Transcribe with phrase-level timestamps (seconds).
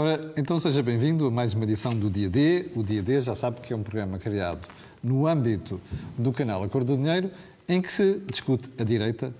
[0.00, 2.70] Ora, então seja bem-vindo a mais uma edição do Dia D.
[2.76, 4.60] O Dia D já sabe que é um programa criado
[5.02, 5.80] no âmbito
[6.16, 7.32] do canal A Cor do Dinheiro,
[7.68, 9.34] em que se discute a direita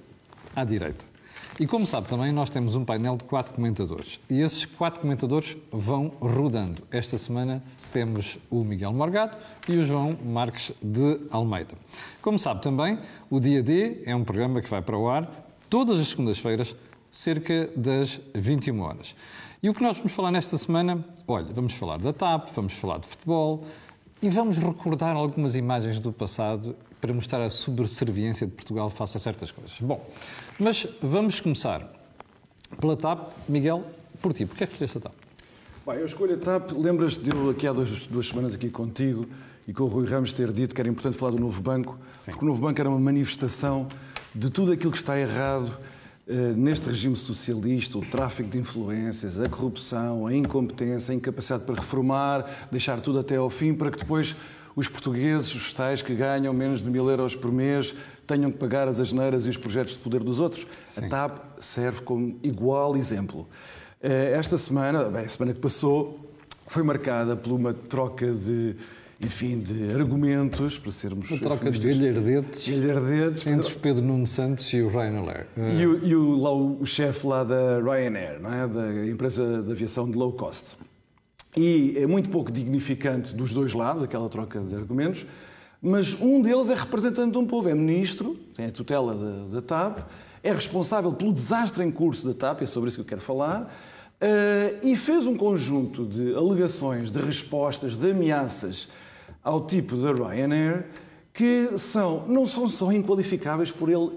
[0.56, 1.04] à direita.
[1.60, 4.18] E como sabe também, nós temos um painel de quatro comentadores.
[4.28, 6.82] E esses quatro comentadores vão rodando.
[6.90, 7.62] Esta semana
[7.92, 9.36] temos o Miguel Morgado
[9.68, 11.76] e o João Marques de Almeida.
[12.20, 12.98] Como sabe também,
[13.30, 16.74] o Dia D é um programa que vai para o ar todas as segundas-feiras,
[17.12, 19.14] cerca das 21 horas.
[19.60, 21.04] E o que nós vamos falar nesta semana?
[21.26, 23.64] Olha, vamos falar da TAP, vamos falar de futebol
[24.22, 29.20] e vamos recordar algumas imagens do passado para mostrar a subserviência de Portugal face a
[29.20, 29.76] certas coisas.
[29.80, 30.08] Bom,
[30.60, 31.92] mas vamos começar
[32.80, 33.32] pela TAP.
[33.48, 33.82] Miguel,
[34.22, 35.14] por ti, porquê é que escolheste a TAP?
[35.84, 36.70] Bem, eu escolho a TAP.
[36.70, 39.26] Lembras-te de eu aqui há duas, duas semanas aqui contigo
[39.66, 42.30] e com o Rui Ramos ter dito que era importante falar do novo banco, Sim.
[42.30, 43.88] porque o novo banco era uma manifestação
[44.32, 45.76] de tudo aquilo que está errado
[46.56, 52.68] neste regime socialista, o tráfico de influências, a corrupção, a incompetência, a incapacidade para reformar,
[52.70, 54.36] deixar tudo até ao fim, para que depois
[54.76, 57.94] os portugueses, os tais que ganham menos de mil euros por mês,
[58.26, 60.66] tenham que pagar as asneiras e os projetos de poder dos outros.
[60.86, 61.06] Sim.
[61.06, 63.48] A TAP serve como igual exemplo.
[64.00, 66.32] Eh, esta semana, bem, a semana que passou,
[66.68, 68.76] foi marcada por uma troca de
[69.20, 71.28] enfim, de argumentos, para sermos...
[71.30, 75.48] Uma troca de galhardetes, galhardetes entre Pedro Nuno Santos e o Ryanair.
[75.56, 78.68] E, o, e o, lá, o chefe lá da Ryanair, não é?
[78.68, 80.76] da empresa de aviação de low cost.
[81.56, 85.26] E é muito pouco dignificante dos dois lados, aquela troca de argumentos,
[85.82, 89.62] mas um deles é representante de um povo, é ministro, tem a tutela da, da
[89.62, 89.98] TAP,
[90.44, 93.62] é responsável pelo desastre em curso da TAP, é sobre isso que eu quero falar,
[93.62, 98.88] uh, e fez um conjunto de alegações, de respostas, de ameaças
[99.42, 100.86] ao tipo da Ryanair
[101.38, 104.10] que são, não são só inqualificáveis por ele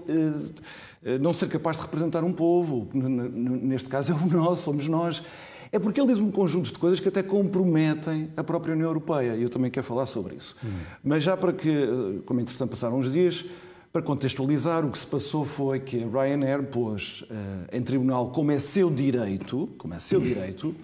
[1.04, 5.22] eh, não ser capaz de representar um povo, neste caso é o nosso, somos nós.
[5.70, 9.36] É porque ele diz um conjunto de coisas que até comprometem a própria União Europeia.
[9.36, 10.56] E eu também quero falar sobre isso.
[10.64, 10.68] Hum.
[11.02, 13.44] Mas já para que, eh, como é interessante passaram uns dias,
[13.92, 17.24] para contextualizar, o que se passou foi que a Ryanair pôs
[17.70, 20.74] em tribunal, como é seu direito, como é seu direito,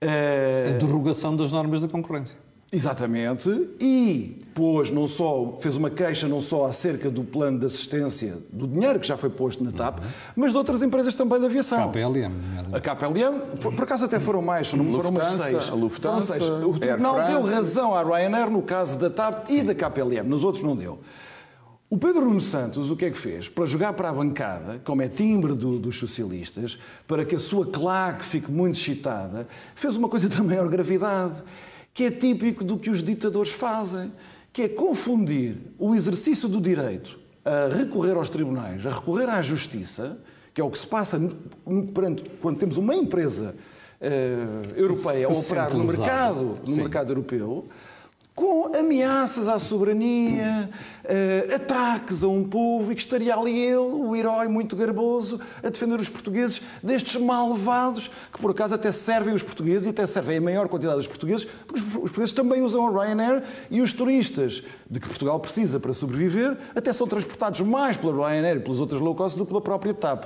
[0.00, 2.36] a derrogação das normas da concorrência.
[2.74, 8.38] Exatamente, e pôs não só, fez uma queixa não só acerca do plano de assistência
[8.50, 10.06] do dinheiro que já foi posto na TAP, uhum.
[10.36, 11.90] mas de outras empresas também da aviação.
[11.90, 12.32] KPLM.
[12.72, 15.68] A KPLM, por acaso até foram mais, não foram mais seis.
[15.68, 16.48] A Lufthansa, seis.
[16.48, 19.58] O tribunal deu razão à Ryanair no caso da TAP Sim.
[19.58, 20.98] e da KPLM, nos outros não deu.
[21.90, 23.50] O Pedro Nuno Santos o que é que fez?
[23.50, 27.66] Para jogar para a bancada, como é timbre do, dos socialistas, para que a sua
[27.66, 31.42] claque fique muito excitada, fez uma coisa da maior gravidade
[31.94, 34.12] que é típico do que os ditadores fazem,
[34.52, 40.18] que é confundir o exercício do direito a recorrer aos tribunais, a recorrer à justiça,
[40.54, 41.20] que é o que se passa
[41.94, 43.54] perante, quando temos uma empresa
[44.00, 47.68] uh, europeia a operar no mercado, no mercado europeu,
[48.34, 50.70] com ameaças à soberania,
[51.04, 55.68] uh, ataques a um povo e que estaria ali ele, o herói muito garboso, a
[55.68, 60.38] defender os portugueses destes malvados que por acaso até servem os portugueses e até servem
[60.38, 64.62] a maior quantidade dos portugueses, porque os portugueses também usam a Ryanair e os turistas
[64.90, 69.00] de que Portugal precisa para sobreviver até são transportados mais pela Ryanair e pelas outras
[69.00, 70.24] low cost do que pela própria TAP.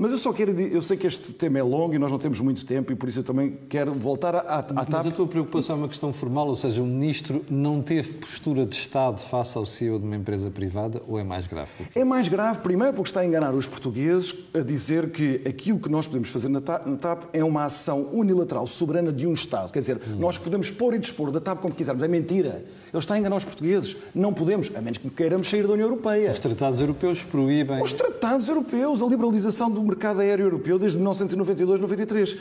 [0.00, 0.58] Mas eu só quero.
[0.58, 3.06] Eu sei que este tema é longo e nós não temos muito tempo e por
[3.06, 4.90] isso eu também quero voltar à, à TAP.
[4.90, 8.64] Mas a tua preocupação é uma questão formal, ou seja, o ministro não teve postura
[8.64, 11.70] de Estado face ao CEO de uma empresa privada ou é mais grave?
[11.94, 15.90] É mais grave, primeiro, porque está a enganar os portugueses a dizer que aquilo que
[15.90, 19.70] nós podemos fazer na TAP, na TAP é uma ação unilateral, soberana de um Estado.
[19.70, 20.16] Quer dizer, hum.
[20.18, 22.02] nós podemos pôr e dispor da TAP como quisermos.
[22.02, 22.64] É mentira.
[22.90, 23.98] Ele está a enganar os portugueses.
[24.14, 26.30] Não podemos, a menos que queiramos sair da União Europeia.
[26.30, 27.82] Os tratados europeus proíbem.
[27.82, 32.38] Os tratados europeus, a liberalização do mercado aéreo europeu desde 1992-93.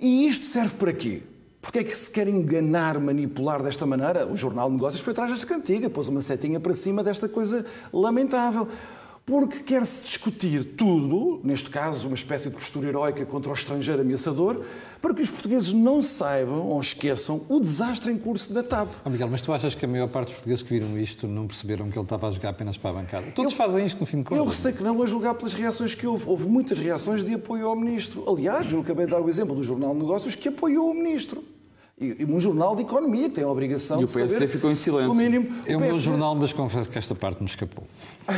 [0.00, 1.22] E isto serve para quê?
[1.60, 4.26] Porque é que se quer enganar, manipular desta maneira?
[4.26, 7.64] O Jornal de Negócios foi atrás desta cantiga, pôs uma setinha para cima desta coisa
[7.92, 8.66] lamentável
[9.24, 14.64] porque quer-se discutir tudo, neste caso uma espécie de postura heroica contra o estrangeiro ameaçador,
[15.00, 18.88] para que os portugueses não saibam ou esqueçam o desastre em curso da TAP.
[19.04, 21.46] Oh, Miguel, mas tu achas que a maior parte dos portugueses que viram isto não
[21.46, 23.26] perceberam que ele estava a jogar apenas para a bancada?
[23.32, 24.44] Todos eu, fazem isto no fim de contas.
[24.44, 26.28] Eu sei que não, a julgar pelas reações que houve.
[26.28, 28.24] Houve muitas reações de apoio ao Ministro.
[28.28, 31.44] Aliás, eu acabei de dar o exemplo do Jornal de Negócios que apoiou o Ministro.
[32.02, 34.24] E um jornal de economia que tem a obrigação e de saber...
[34.24, 35.12] E o PSD ficou em silêncio.
[35.12, 35.86] O mínimo, é o, PSD...
[35.86, 37.84] meu jornal, mas confesso que esta parte me escapou.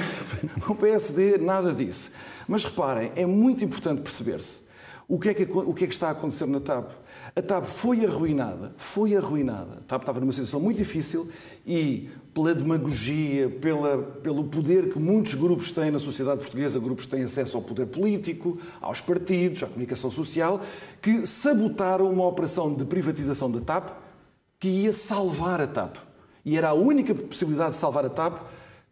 [0.68, 2.10] o PSD nada disse.
[2.46, 4.64] Mas reparem, é muito importante perceber-se.
[5.08, 6.90] O que, é que, o que é que está a acontecer na TAP?
[7.36, 9.78] A TAP foi arruinada, foi arruinada.
[9.80, 11.28] A TAP estava numa situação muito difícil
[11.66, 17.12] e pela demagogia, pela, pelo poder que muitos grupos têm na sociedade portuguesa, grupos que
[17.12, 20.60] têm acesso ao poder político, aos partidos, à comunicação social,
[21.00, 23.90] que sabotaram uma operação de privatização da TAP
[24.58, 25.96] que ia salvar a TAP.
[26.44, 28.42] E era a única possibilidade de salvar a TAP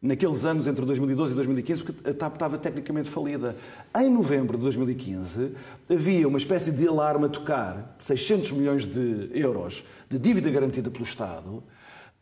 [0.01, 3.57] naqueles anos entre 2012 e 2015, porque a TAP estava tecnicamente falida.
[3.97, 5.53] Em novembro de 2015,
[5.91, 10.91] havia uma espécie de alarme a tocar de 600 milhões de euros de dívida garantida
[10.91, 11.63] pelo Estado,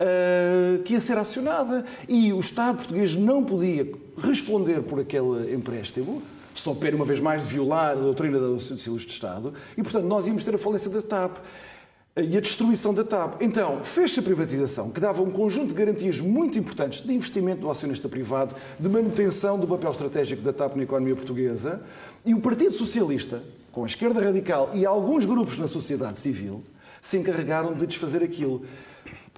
[0.01, 1.85] eh, que ia ser acionada.
[2.09, 3.87] E o Estado português não podia
[4.17, 6.23] responder por aquele empréstimo,
[6.55, 10.05] só pena uma vez mais de violar a doutrina da Constituição de Estado, e portanto
[10.05, 11.37] nós íamos ter a falência da TAP
[12.17, 13.43] e a destruição da TAP.
[13.43, 17.71] Então, fez-se a privatização, que dava um conjunto de garantias muito importantes de investimento do
[17.71, 21.81] acionista privado, de manutenção do papel estratégico da TAP na economia portuguesa,
[22.25, 26.63] e o Partido Socialista, com a esquerda radical e alguns grupos na sociedade civil,
[27.01, 28.65] se encarregaram de desfazer aquilo.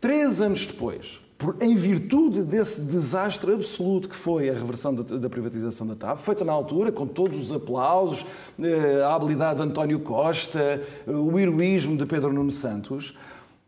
[0.03, 1.21] Três anos depois,
[1.61, 6.51] em virtude desse desastre absoluto que foi a reversão da, privatização da TAP, feita na
[6.51, 8.27] altura, com todos os aplausos,
[8.61, 13.17] eh, a habilidade de António Costa, eh, o heroísmo de Pedro Nuno Santos,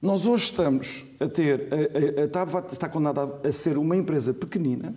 [0.02, 1.68] nós hoje estamos a ter.
[2.24, 4.92] A TAP está condenada a ser uma empresa pequenina.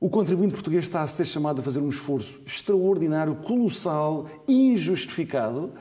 [0.00, 5.72] O contribuinte português está a ser chamado a fazer um esforço extraordinário, colossal, injustificado.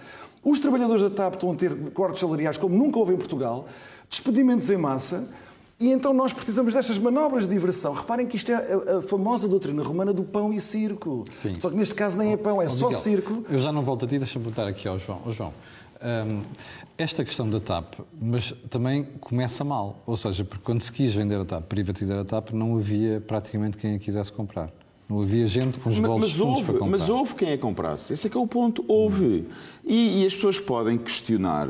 [0.44, 3.66] Os trabalhadores da TAP estão a ter cortes salariais como nunca houve em Portugal,
[4.10, 5.28] despedimentos em massa.
[5.80, 7.94] E então nós precisamos destas manobras de diversão.
[7.94, 11.24] Reparem que isto é a, a famosa doutrina romana do pão e circo.
[11.32, 11.54] Sim.
[11.58, 13.46] Só que neste caso nem é pão, é oh, só Miguel, circo.
[13.50, 15.22] Eu já não volto a ti, deixa-me perguntar aqui ao João.
[15.26, 15.54] Oh, João,
[16.02, 16.42] um,
[16.98, 20.04] esta questão da TAP, mas também começa mal.
[20.06, 23.78] Ou seja, porque quando se quis vender a TAP, privatizar a TAP, não havia praticamente
[23.78, 24.70] quem a quisesse comprar.
[25.08, 26.90] Não havia gente com os bolsos mas, houve, para comprar.
[26.90, 28.14] Mas houve quem a comprasse.
[28.14, 28.84] Esse é que é o ponto.
[28.86, 29.48] Houve.
[29.84, 31.70] E, e as pessoas podem questionar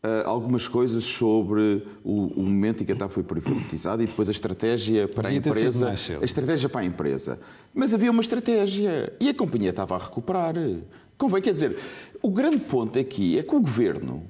[0.00, 4.28] Uh, algumas coisas sobre o, o, momento em que a TAP foi privatizada e depois
[4.28, 5.88] a estratégia para Devia a empresa.
[6.20, 7.40] A estratégia para a empresa.
[7.74, 10.54] Mas havia uma estratégia e a companhia estava a recuperar.
[11.16, 11.76] Convém, quer dizer,
[12.22, 14.22] o grande ponto aqui é que o governo,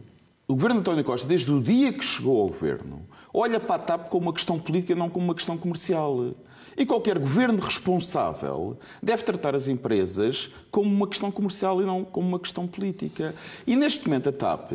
[0.47, 4.09] o governo António Costa, desde o dia que chegou ao governo, olha para a TAP
[4.09, 6.33] como uma questão política, não como uma questão comercial.
[6.79, 12.27] E qualquer governo responsável deve tratar as empresas como uma questão comercial e não como
[12.27, 13.35] uma questão política.
[13.67, 14.73] E neste momento a TAP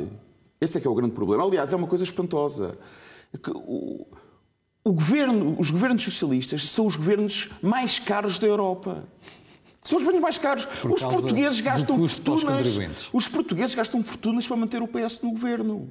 [0.64, 1.44] esse é que é o grande problema.
[1.44, 2.78] Aliás, é uma coisa espantosa.
[3.50, 4.08] O,
[4.84, 9.04] o governo, os governos socialistas são os governos mais caros da Europa.
[9.84, 10.66] São os governos mais caros.
[10.66, 13.10] Por os portugueses gastam fortunas.
[13.12, 15.90] Os portugueses gastam fortunas para manter o PS no governo.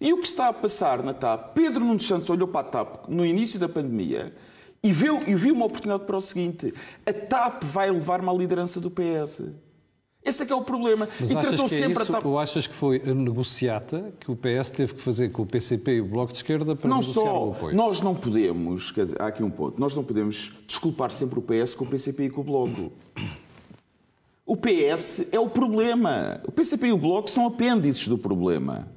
[0.00, 1.54] E o que está a passar na TAP?
[1.54, 4.34] Pedro Nuno Santos olhou para a TAP no início da pandemia
[4.82, 6.72] e viu, e viu uma oportunidade para o seguinte:
[7.04, 9.42] a TAP vai levar-me à liderança do PS.
[10.22, 11.08] Esse é que é o problema.
[11.18, 12.26] Mas e achas que é isso, a...
[12.26, 15.92] ou achas que foi a negociata que o PS teve que fazer com o PCP
[15.92, 17.74] e o Bloco de Esquerda para não negociar só, o apoio?
[17.74, 21.74] Nós não podemos, dizer, há aqui um ponto, nós não podemos desculpar sempre o PS
[21.74, 22.92] com o PCP e com o Bloco.
[24.44, 26.40] O PS é o problema.
[26.44, 28.88] O PCP e o Bloco são apêndices do problema.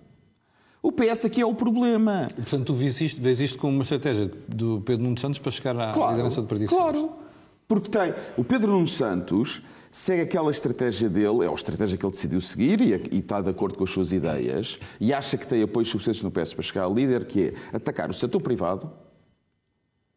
[0.81, 2.27] O PS aqui é o problema.
[2.31, 5.51] E, portanto, tu vês isto, vês isto como uma estratégia do Pedro Nuno Santos para
[5.51, 7.11] chegar à claro, liderança do Partido Claro,
[7.65, 9.61] porque tem o Pedro Nuno Santos
[9.93, 13.51] segue aquela estratégia dele, é a estratégia que ele decidiu seguir e, e, está de
[13.51, 16.83] acordo com as suas ideias, e acha que tem apoios suficientes no PS para chegar
[16.85, 18.91] ao líder, que é atacar o setor privado.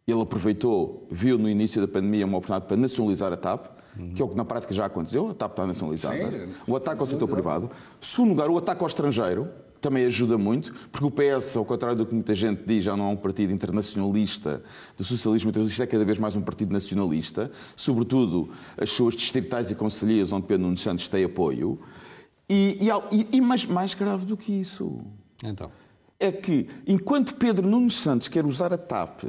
[0.06, 3.66] Ele aproveitou, viu no início da pandemia uma oportunidade para nacionalizar a TAP,
[3.98, 4.14] uhum.
[4.14, 6.30] que é o que na prática já aconteceu, a TAP está nacionalizada.
[6.30, 7.70] Sim, o ataque ao setor privado.
[8.00, 9.50] Segundo lugar, o ataque ao estrangeiro,
[9.80, 13.10] também ajuda muito, porque o PS, ao contrário do que muita gente diz, já não
[13.10, 14.62] é um partido internacionalista
[14.96, 19.74] do socialismo internacionalista, é cada vez mais um partido nacionalista, sobretudo as suas distritais e
[19.74, 21.78] conselheiras, onde Pedro Nunes Santos tem apoio.
[22.48, 22.78] E,
[23.12, 25.00] e, e mais, mais grave do que isso
[25.42, 25.70] então.
[26.18, 29.24] é que, enquanto Pedro Nunes Santos quer usar a TAP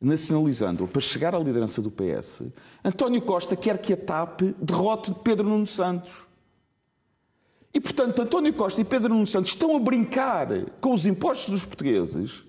[0.00, 2.42] nacionalizando-a para chegar à liderança do PS,
[2.84, 6.26] António Costa quer que a TAP derrote Pedro Nunes Santos.
[7.74, 10.48] E, portanto, António Costa e Pedro Nuno Santos estão a brincar
[10.80, 12.44] com os impostos dos portugueses,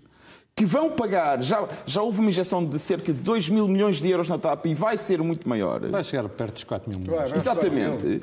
[0.55, 4.09] que vão pagar, já, já houve uma injeção de cerca de 2 mil milhões de
[4.09, 5.79] euros na TAP e vai ser muito maior.
[5.89, 7.29] Vai chegar perto dos 4 mil milhões.
[7.29, 8.21] Vai, Exatamente.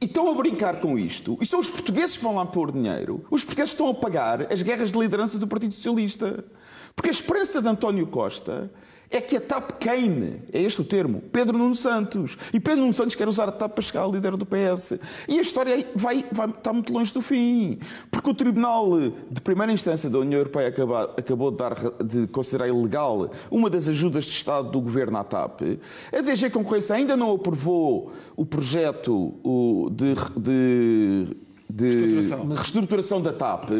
[0.00, 1.36] E estão a brincar com isto.
[1.40, 3.24] E são os portugueses que vão lá pôr dinheiro.
[3.30, 6.42] Os portugueses estão a pagar as guerras de liderança do Partido Socialista.
[6.96, 8.70] Porque a esperança de António Costa
[9.10, 10.40] é que a TAP queime.
[10.52, 11.20] É este o termo.
[11.32, 12.38] Pedro Nuno Santos.
[12.54, 15.00] E Pedro Nuno Santos quer usar a TAP para chegar ao líder do PS.
[15.28, 17.78] E a história vai, vai, está muito longe do fim.
[18.08, 18.88] Porque o Tribunal
[19.28, 21.74] de Primeira Instância da União Europeia acabou, acabou de, dar,
[22.04, 25.62] de considerar ilegal uma das ajudas de Estado do governo à TAP.
[26.12, 29.34] A DG Concorrência ainda não aprovou o projeto
[29.90, 31.36] de, de,
[31.68, 32.48] de reestruturação.
[32.48, 33.70] reestruturação da TAP.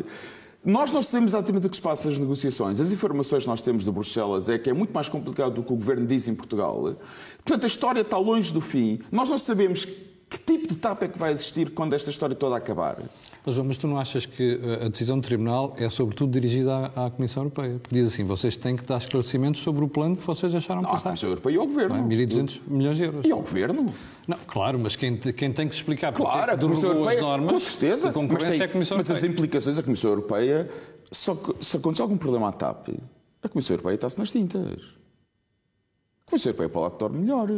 [0.64, 2.81] Nós não sabemos exatamente o que se passa nas negociações.
[2.81, 5.73] As informações que nós temos de Bruxelas é que é muito mais complicado do que
[5.73, 6.95] o governo diz em Portugal.
[7.43, 9.00] Portanto, a história está longe do fim.
[9.11, 12.57] Nós não sabemos que tipo de TAP é que vai existir quando esta história toda
[12.57, 12.99] acabar.
[13.45, 17.07] Mas, mas tu não achas que eh, a decisão do Tribunal é sobretudo dirigida à,
[17.07, 17.79] à, Comissão Europeia?
[17.79, 20.91] Porque diz assim, vocês têm que dar esclarecimentos sobre o plano que vocês acharam não,
[20.91, 21.09] passar.
[21.09, 21.97] A Comissão Europeia e ao Governo.
[21.97, 22.01] É?
[22.01, 23.27] 1.200 milhões de euros.
[23.27, 23.95] E ao Governo.
[24.29, 27.23] Não, claro, mas quem, quem tem que explicar porque claro, é que derrubou Europeia, as
[27.23, 29.31] normas com certeza, concorrência mas, tem, é a Comissão mas Europeia.
[29.31, 30.71] as implicações da Comissão Europeia,
[31.11, 32.89] só que, se acontecer algum problema à TAP,
[33.43, 34.83] a Comissão Europeia está-se nas tintas.
[36.27, 37.49] A Comissão Europeia pode lá que torne melhor.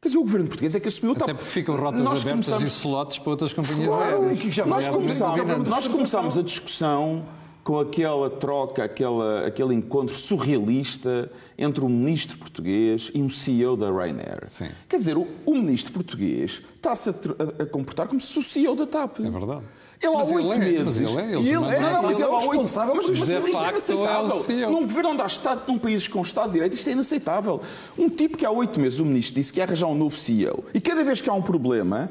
[0.00, 1.28] Quer dizer, o governo português é que assumiu o TAP.
[1.28, 2.62] Até porque ficam rotas nós abertas começamos...
[2.62, 4.40] e slots para outras companhias claro, aéreas.
[4.40, 7.26] Que já nós, começámos, nós começámos a discussão
[7.62, 13.90] com aquela troca, aquela, aquele encontro surrealista entre um ministro português e um CEO da
[13.90, 14.46] Ryanair.
[14.46, 14.70] Sim.
[14.88, 18.50] Quer dizer, o, o ministro português está-se a, a, a, comportar como se fosse o
[18.50, 19.20] CEO da TAP.
[19.20, 19.64] É verdade.
[20.02, 21.00] Ele há oito é, meses.
[21.00, 23.18] Mas ele é, ele é, não, mas ele, ele há oito Mas, mas, mas mas
[23.18, 24.30] isto é é inaceitável.
[24.30, 24.70] CEO.
[24.70, 27.60] Num governo onde há Estado, num país com Estado de Direito, isto é inaceitável.
[27.98, 30.64] Um tipo que há oito meses, o ministro, disse que ia arranjar um novo CEO.
[30.72, 32.10] E cada vez que há um problema,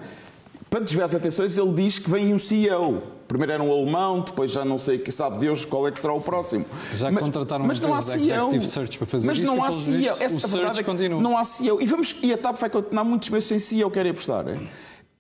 [0.70, 3.02] para desviar as atenções, ele diz que vem um CEO.
[3.28, 6.14] Primeiro era um alemão, depois já não sei, que sabe Deus qual é que será
[6.14, 6.66] o próximo.
[6.96, 8.22] Já mas, contrataram mas não há CEO.
[8.22, 10.16] Executive Search para fazer mas não há CEO.
[10.20, 11.22] Essa o verdade é que continua.
[11.22, 11.82] não há CEO.
[11.82, 14.48] E, vamos, e a TAP vai continuar muitos meses sem CEO, querem apostar.
[14.48, 14.60] É?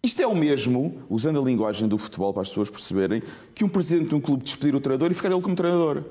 [0.01, 3.21] Isto é o mesmo, usando a linguagem do futebol para as pessoas perceberem,
[3.53, 6.03] que um presidente de um clube despedir o treinador e ficar ele como treinador.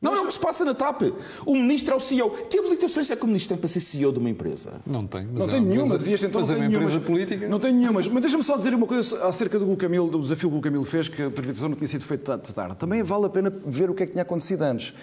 [0.00, 1.02] Não é o que se passa na TAP.
[1.44, 2.30] O ministro é o CEO.
[2.48, 4.80] Que habilitações é que o ministro tem para ser CEO de uma empresa?
[4.86, 5.26] Não tem.
[5.26, 6.90] Mas não é tem uma nenhuma, empresa- e este então mas não é uma nenhumas.
[6.94, 7.48] empresa política.
[7.48, 8.08] Não tem nenhumas.
[8.08, 11.08] Mas deixa-me só dizer uma coisa acerca do, Camilo, do desafio que o Camilo fez,
[11.08, 12.76] que a privatização não tinha sido feita tarde.
[12.76, 14.94] Também vale a pena ver o que é que tinha acontecido antes.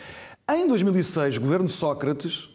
[0.49, 2.49] Em 2006, governo Sócrates,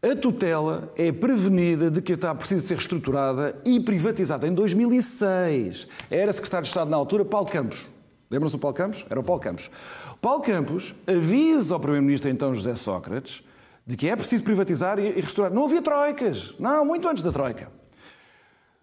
[0.00, 4.46] a tutela é prevenida de que a TAP precisa ser reestruturada e privatizada.
[4.46, 7.86] Em 2006, era secretário de Estado na altura, Paulo Campos.
[8.30, 9.04] Lembram-se do Paulo Campos?
[9.10, 9.70] Era o Paulo Campos.
[10.20, 13.42] Paulo Campos avisa ao Primeiro-Ministro, então José Sócrates,
[13.84, 15.52] de que é preciso privatizar e restaurar.
[15.52, 16.54] Não havia troicas.
[16.60, 17.68] Não, muito antes da troika.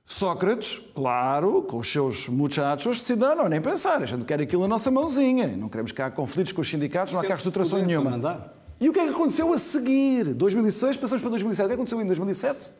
[0.03, 4.67] Sócrates, claro, com os seus muchachos, decidiram, não, nem pensar, a gente quer aquilo na
[4.67, 8.11] nossa mãozinha, não queremos que há conflitos com os sindicatos, não há cá reestruturação nenhuma.
[8.11, 8.64] mandar.
[8.79, 10.33] E o que é que aconteceu a seguir?
[10.33, 11.65] 2006, passamos para 2007.
[11.65, 12.71] O que é que aconteceu em 2007?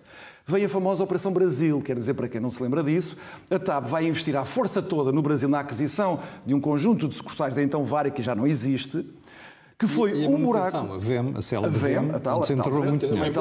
[0.45, 3.17] Veio a famosa Operação Brasil, quer dizer, para quem não se lembra disso,
[3.49, 7.15] a TAP vai investir à força toda no Brasil na aquisição de um conjunto de
[7.15, 9.03] sucursais da então Vara, que já não existe,
[9.79, 10.77] que foi E a um buraco.
[10.77, 13.33] A VEM, a A célebre VEM, VEM, a tal, a tal muito dinheiro.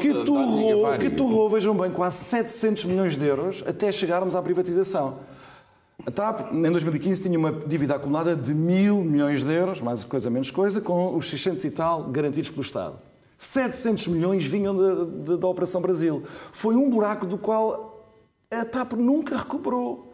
[0.00, 5.20] que torrou, que torrou, vejam bem, quase 700 milhões de euros até chegarmos à privatização.
[6.06, 10.28] A TAP, em 2015, tinha uma dívida acumulada de mil milhões de euros, mais coisa
[10.28, 12.96] menos coisa, com os 600 e tal garantidos pelo Estado.
[13.38, 16.22] 700 milhões vinham da- da- da Operação Brasil.
[16.52, 18.06] Foi um buraco do qual
[18.50, 20.13] a TAP nunca recuperou.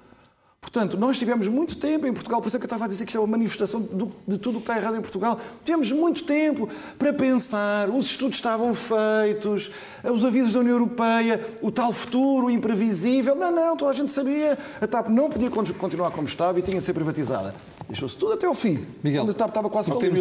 [0.61, 3.05] Portanto, nós tivemos muito tempo em Portugal, por isso é que eu estava a dizer
[3.05, 5.41] que isto é uma manifestação do- de tudo o que está errado em Portugal.
[5.65, 9.71] Tivemos muito tempo para pensar, os estudos estavam feitos,
[10.05, 13.35] os avisos da União Europeia, o tal futuro imprevisível.
[13.35, 14.59] Não, não, toda a gente sabia.
[14.81, 17.55] A TAP não podia con- continuar como estava e tinha de ser privatizada.
[17.89, 18.87] Deixou-se tudo até ao fim.
[19.03, 20.15] Miguel, quando a TAP estava quase falida.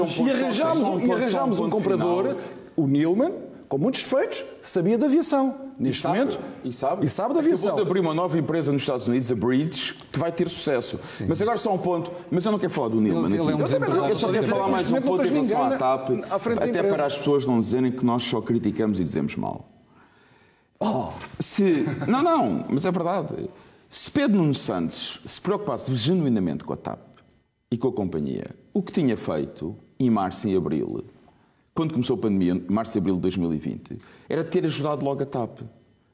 [0.00, 2.38] um E arranjámos, um um um comprador, final.
[2.76, 3.32] o Nilman,
[3.68, 5.68] com muitos defeitos, sabia de aviação.
[5.78, 6.40] Neste sabe, momento.
[6.64, 7.68] e sabe, E sabe da aviação.
[7.68, 10.98] Acabou de abrir uma nova empresa nos Estados Unidos, a Bridge, que vai ter sucesso.
[11.28, 12.10] mas agora só um ponto.
[12.30, 14.46] Mas eu não quero falar do Nilman Ele- é um eu, também eu só quero
[14.46, 17.92] falar mais um ponto em relação à TAP, da até para as pessoas não dizerem
[17.92, 19.68] que nós só criticamos e dizemos mal.
[20.80, 21.08] Oh,
[21.38, 21.84] se...
[22.06, 23.48] Não, não, mas é verdade.
[23.88, 27.00] Se Pedro Nuno Santos se preocupasse genuinamente com a TAP
[27.70, 31.04] e com a companhia, o que tinha feito em março e abril,
[31.78, 35.60] quando começou a pandemia, março e abril de 2020, era ter ajudado logo a TAP.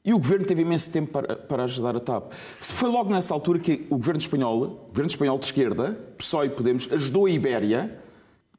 [0.05, 2.33] E o governo teve imenso tempo para, para ajudar a TAP.
[2.61, 6.49] Foi logo nessa altura que o governo espanhol, o governo espanhol de esquerda, PSOE e
[6.51, 7.99] Podemos, ajudou a Ibéria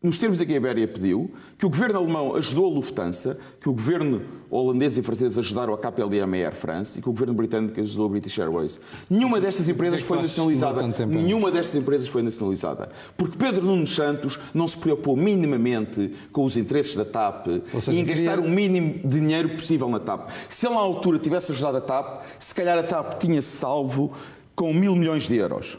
[0.06, 3.68] nos termos a que a Ibéria pediu, que o governo alemão ajudou a Lufthansa, que
[3.68, 7.12] o governo holandês e francês ajudaram a KPLM e a Air France e que o
[7.12, 8.78] governo britânico ajudou a British Airways.
[9.10, 10.86] Nenhuma destas empresas é foi nacionalizada.
[11.06, 12.88] Nenhuma destas empresas foi nacionalizada.
[13.16, 17.46] Porque Pedro Nuno Santos não se preocupou minimamente com os interesses da TAP
[17.80, 20.30] seja, e em gastar queria- o mínimo de dinheiro possível na TAP.
[20.48, 24.12] Se ele na altura tivesse ajudado a TAP, se calhar a TAP tinha-se salvo
[24.54, 25.78] com mil milhões de euros.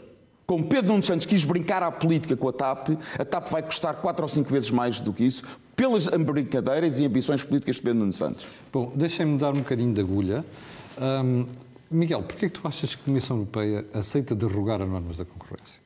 [0.50, 2.88] Como Pedro Nuno Santos quis brincar à política com a TAP,
[3.18, 5.44] a TAP vai custar quatro ou cinco vezes mais do que isso.
[5.76, 8.46] pelas brincadeiras e ambições políticas de Pedro Nuno Santos.
[8.72, 10.42] Bom, deixem-me dar um bocadinho de agulha.
[10.98, 11.44] Um,
[11.90, 15.26] Miguel, porquê é que tu achas que a Comissão Europeia aceita derrogar as normas da
[15.26, 15.78] concorrência?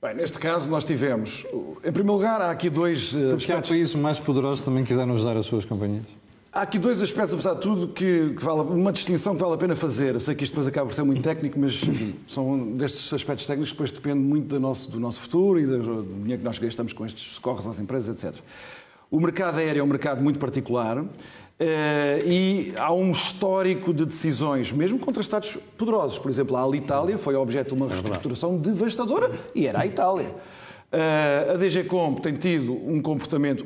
[0.00, 1.44] Bem, neste caso nós tivemos,
[1.84, 3.68] em primeiro lugar, há aqui dois Porque aspectos...
[3.68, 6.04] há países mais poderosos que também quiseram ajudar as suas companhias?
[6.54, 9.56] Há aqui dois aspectos, apesar de tudo, que, que vale, uma distinção que vale a
[9.56, 10.12] pena fazer.
[10.12, 13.46] Eu sei que isto depois acaba por ser muito técnico, mas enfim, são destes aspectos
[13.46, 16.58] técnicos que depois depende muito do nosso, do nosso futuro e do dinheiro que nós
[16.58, 18.38] gastamos com estes socorros às empresas, etc.
[19.10, 21.02] O mercado aéreo é um mercado muito particular
[21.58, 26.18] eh, e há um histórico de decisões, mesmo contra Estados poderosos.
[26.18, 30.34] Por exemplo, a Alitalia foi objeto de uma é reestruturação devastadora e era a Itália.
[30.92, 33.64] Uh, a DG Comp tem tido um comportamento,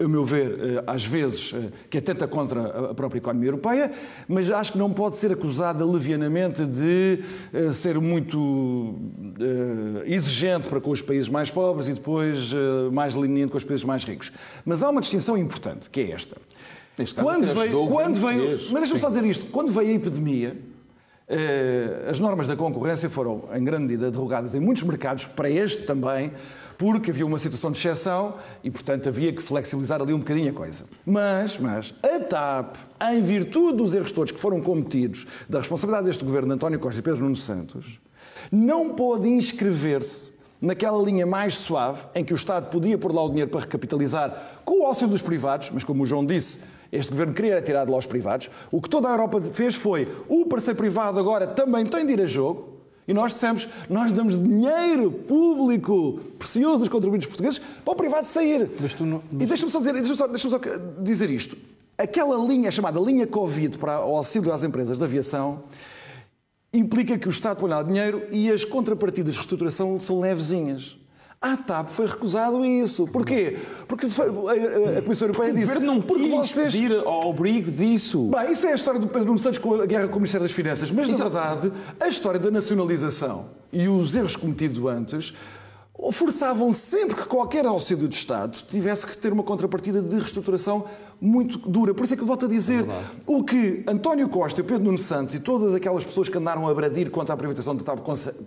[0.00, 3.90] a, meu ver, uh, às vezes, uh, que atenta contra a própria economia europeia,
[4.28, 7.18] mas acho que não pode ser acusada levianamente de
[7.72, 8.94] ser muito
[10.06, 12.52] exigente para com os países mais pobres e depois
[12.92, 14.30] mais leniente com os países mais ricos.
[14.64, 16.36] Mas há uma distinção importante, que é esta.
[17.14, 18.20] Quando veio, quando
[18.70, 20.71] mas deixa-me só dizer isto, quando veio a epidemia, eh,
[22.08, 26.32] as normas da concorrência foram, em grande medida, derrogadas em muitos mercados, para este também,
[26.76, 30.52] porque havia uma situação de exceção e, portanto, havia que flexibilizar ali um bocadinho a
[30.52, 30.84] coisa.
[31.06, 32.76] Mas, mas, a TAP,
[33.12, 36.98] em virtude dos erros todos que foram cometidos, da responsabilidade deste governo de António Costa
[36.98, 38.00] e Pedro Nuno Santos,
[38.50, 43.28] não pôde inscrever-se naquela linha mais suave, em que o Estado podia pôr lá o
[43.28, 46.60] dinheiro para recapitalizar com o auxílio dos privados, mas como o João disse,
[46.92, 48.50] este governo queria tirar de lá os privados.
[48.70, 52.20] O que toda a Europa fez foi o parceiro privado agora também tem de ir
[52.20, 52.70] a jogo.
[53.08, 58.70] E nós dissemos, nós damos dinheiro público precioso dos contribuintes portugueses para o privado sair.
[59.00, 59.22] Não...
[59.32, 60.60] E deixa-me só, dizer, deixa só, deixa só
[61.00, 61.56] dizer isto.
[61.98, 65.62] Aquela linha chamada linha Covid para o auxílio às empresas de aviação
[66.72, 70.96] implica que o Estado põe lá dinheiro e as contrapartidas de reestruturação são levezinhas.
[71.42, 73.04] A TAP foi recusado isso.
[73.08, 73.58] Porquê?
[73.88, 75.64] Porque a Comissão Europeia disse...
[75.64, 76.72] O governo não porque vocês...
[76.72, 78.30] pedir ao abrigo disso.
[78.30, 80.46] Bem, isso é a história do Pedro Nuno Santos com a guerra com o Ministério
[80.46, 80.92] das Finanças.
[80.92, 81.34] Mas, Exato.
[81.34, 85.34] na verdade, a história da nacionalização e os erros cometidos antes
[86.12, 90.84] forçavam sempre que qualquer auxílio de Estado tivesse que ter uma contrapartida de reestruturação
[91.20, 91.92] muito dura.
[91.92, 94.98] Por isso é que eu volto a dizer é o que António Costa, Pedro Nuno
[94.98, 97.98] Santos e todas aquelas pessoas que andaram a bradir contra a privatização da TAP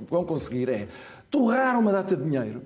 [0.10, 0.88] vão conseguir é
[1.30, 2.62] torrar uma data de dinheiro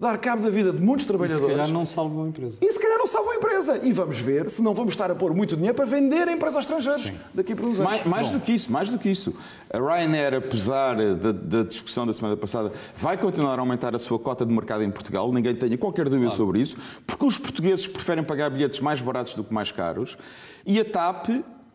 [0.00, 1.44] dar cabo da vida de muitos trabalhadores.
[1.44, 2.56] E se calhar não salvam a empresa.
[2.58, 3.80] E se calhar não salvam a empresa.
[3.82, 6.60] E vamos ver se não vamos estar a pôr muito dinheiro para vender a empresas
[6.60, 7.18] estrangeiras Sim.
[7.34, 7.84] daqui para uns anos.
[7.84, 9.34] Mais, mais do que isso, mais do que isso.
[9.70, 14.18] A Ryanair, apesar da, da, discussão da semana passada, vai continuar a aumentar a sua
[14.18, 15.30] cota de mercado em Portugal.
[15.30, 16.36] Ninguém tenha qualquer dúvida claro.
[16.36, 20.16] sobre isso, porque os portugueses preferem pagar bilhetes mais baratos do que mais caros.
[20.64, 21.28] E a TAP,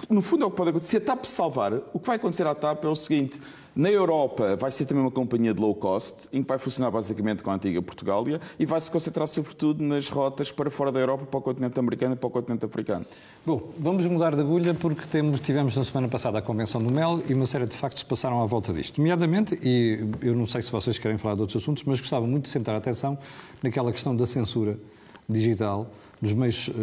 [0.10, 0.90] no fundo é o que pode acontecer.
[0.90, 3.40] Se a TAP salvar, o que vai acontecer à TAP é o seguinte
[3.76, 7.44] na Europa vai ser também uma companhia de low cost, em que vai funcionar basicamente
[7.44, 11.26] com a antiga Portugália e vai se concentrar sobretudo nas rotas para fora da Europa,
[11.26, 13.06] para o continente americano e para o continente africano.
[13.46, 17.22] Bom, vamos mudar de agulha porque temos, tivemos na semana passada a Convenção do Mel
[17.28, 18.98] e uma série de factos passaram à volta disto.
[18.98, 22.44] Nomeadamente, e eu não sei se vocês querem falar de outros assuntos, mas gostava muito
[22.44, 23.18] de centrar a atenção
[23.62, 24.80] naquela questão da censura
[25.28, 25.92] digital
[26.34, 26.74] meios uh,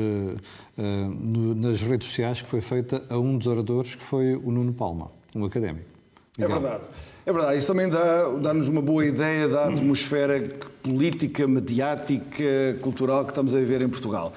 [0.79, 4.73] uh, nas redes sociais que foi feita a um dos oradores que foi o Nuno
[4.73, 5.92] Palma, um académico.
[6.39, 6.85] É verdade.
[7.27, 7.59] É verdade.
[7.59, 10.43] Isso também dá-nos dá uma boa ideia da atmosfera
[10.83, 14.33] política, mediática, cultural que estamos a viver em Portugal.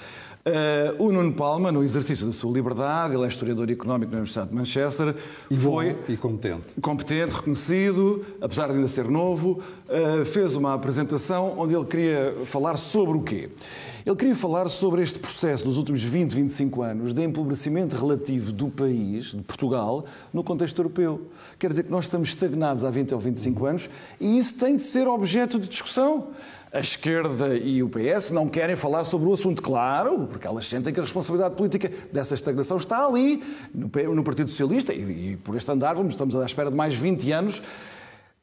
[0.45, 4.49] Uh, o Nuno Palma, no exercício da sua liberdade, ele é historiador económico na Universidade
[4.49, 5.15] de Manchester,
[5.49, 6.65] e foi e competente.
[6.79, 12.77] competente, reconhecido, apesar de ainda ser novo, uh, fez uma apresentação onde ele queria falar
[12.77, 13.49] sobre o quê?
[14.05, 18.67] Ele queria falar sobre este processo dos últimos 20, 25 anos de empobrecimento relativo do
[18.67, 21.21] país, de Portugal, no contexto europeu.
[21.57, 23.89] Quer dizer que nós estamos estagnados há 20 ou 25 anos
[24.21, 26.27] e isso tem de ser objeto de discussão.
[26.71, 30.93] A esquerda e o PS não querem falar sobre o assunto, claro, porque elas sentem
[30.93, 33.41] que a responsabilidade política dessa estagnação está ali,
[33.73, 37.63] no Partido Socialista, e, por este andar vamos, estamos à espera de mais 20 anos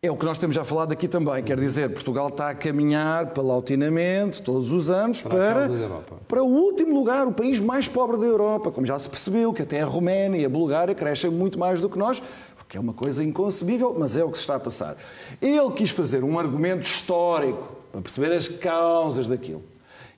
[0.05, 1.45] é o que nós temos já falado aqui também.
[1.45, 6.93] Quer dizer, Portugal está a caminhar palautinamente, todos os anos, para, para, para o último
[6.93, 8.73] lugar, o país mais pobre da Europa.
[8.73, 11.89] Como já se percebeu, que até a Roménia e a Bulgária crescem muito mais do
[11.89, 12.21] que nós,
[12.69, 14.97] que é uma coisa inconcebível, mas é o que se está a passar.
[15.41, 19.63] Ele quis fazer um argumento histórico para perceber as causas daquilo.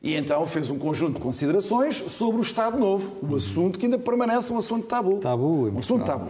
[0.02, 3.98] E então fez um conjunto de considerações sobre o Estado Novo, o assunto que ainda
[3.98, 5.18] permanece um assunto tabu.
[5.18, 6.28] Tabu, um assunto tabu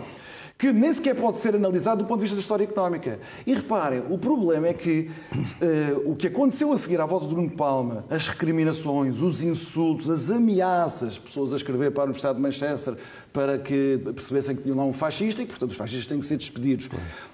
[0.73, 3.21] que nem sequer pode ser analisado do ponto de vista da história económica.
[3.47, 5.11] E reparem, o problema é que
[5.61, 10.09] uh, o que aconteceu a seguir à volta do Bruno Palma, as recriminações, os insultos,
[10.09, 12.97] as ameaças, pessoas a escrever para a Universidade de Manchester
[13.33, 16.39] para que percebessem que tinham lá um fascista e, portanto, os fascistas têm que ser
[16.39, 16.89] despedidos.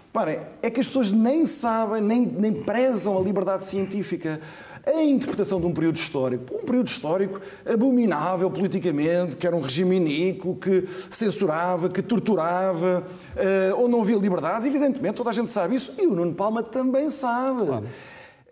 [0.07, 4.40] Reparem, é que as pessoas nem sabem, nem, nem prezam a liberdade científica.
[4.87, 9.97] A interpretação de um período histórico, um período histórico abominável politicamente, que era um regime
[9.97, 13.05] iníquo, que censurava, que torturava,
[13.37, 16.62] uh, onde não havia liberdades, evidentemente toda a gente sabe isso, e o Nuno Palma
[16.62, 17.66] também sabe.
[17.66, 17.85] Claro.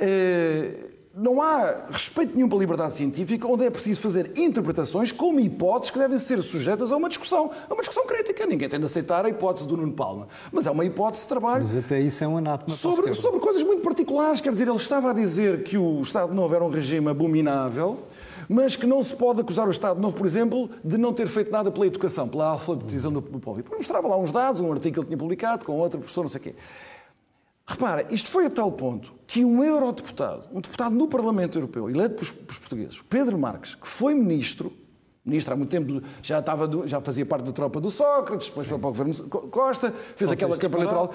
[0.01, 5.91] Uh, não há respeito nenhum pela liberdade científica, onde é preciso fazer interpretações como hipóteses
[5.91, 7.51] que devem ser sujeitas a uma discussão.
[7.69, 8.47] A uma discussão crítica.
[8.47, 10.29] Ninguém tem de aceitar a hipótese do Nuno Palma.
[10.53, 11.63] Mas é uma hipótese de trabalho.
[11.63, 12.77] Mas até isso é um anátema.
[12.77, 14.41] Sobre, sobre coisas muito particulares.
[14.41, 17.99] Quer dizer, ele estava a dizer que o Estado Novo era um regime abominável
[18.51, 21.53] mas que não se pode acusar o Estado Novo, por exemplo, de não ter feito
[21.53, 23.61] nada pela educação, pela alfabetização do povo.
[23.61, 26.31] E mostrava lá uns dados, um artigo que ele tinha publicado com outro professor, não
[26.31, 26.55] sei o quê.
[27.71, 32.15] Repara, isto foi a tal ponto que um eurodeputado, um deputado no Parlamento Europeu, eleito
[32.15, 34.73] pelos, pelos portugueses, Pedro Marques, que foi ministro,
[35.23, 38.67] ministro há muito tempo, já, estava do, já fazia parte da tropa do Sócrates, depois
[38.67, 39.15] foi para o governo
[39.51, 41.13] Costa, fez aquela campanha eleitoral.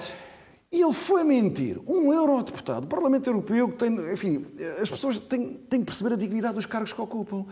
[0.70, 1.80] E ele foi mentir.
[1.88, 4.12] Um eurodeputado do Parlamento Europeu que tem.
[4.12, 4.46] Enfim,
[4.80, 7.46] as pessoas têm, têm que perceber a dignidade dos cargos que ocupam.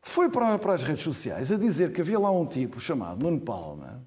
[0.00, 3.40] Foi para, para as redes sociais a dizer que havia lá um tipo chamado Nuno
[3.40, 4.02] Palma,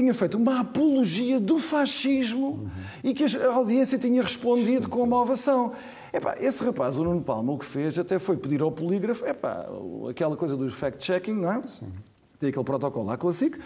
[0.00, 2.70] tinha feito uma apologia do fascismo uhum.
[3.02, 5.72] e que a audiência tinha respondido com uma ovação.
[6.12, 9.66] Epá, esse rapaz, o Nuno Palma, o que fez até foi pedir ao polígrafo, epá,
[10.08, 11.62] aquela coisa do fact-checking, não é?
[11.62, 11.86] Sim.
[12.38, 13.58] Tem aquele protocolo lá com a SIC.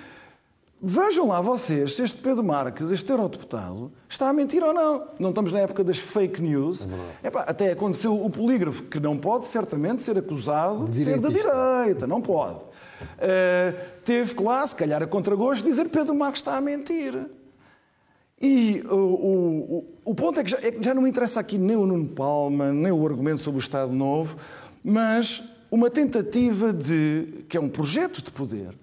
[0.82, 5.08] Vejam lá vocês se este Pedro Marques, este eurodeputado, está a mentir ou não.
[5.18, 6.88] Não estamos na época das fake news.
[7.22, 11.20] É Epá, até aconteceu o polígrafo, que não pode certamente ser acusado de, de ser
[11.20, 12.06] da direita.
[12.06, 12.64] Não pode.
[13.00, 17.14] Uh, teve que lá, se calhar a contragosto, dizer Pedro Marques está a mentir.
[18.40, 21.58] E o, o, o ponto é que, já, é que já não me interessa aqui
[21.58, 24.36] nem o Nuno Palma, nem o argumento sobre o Estado Novo,
[24.82, 28.74] mas uma tentativa de, que é um projeto de poder,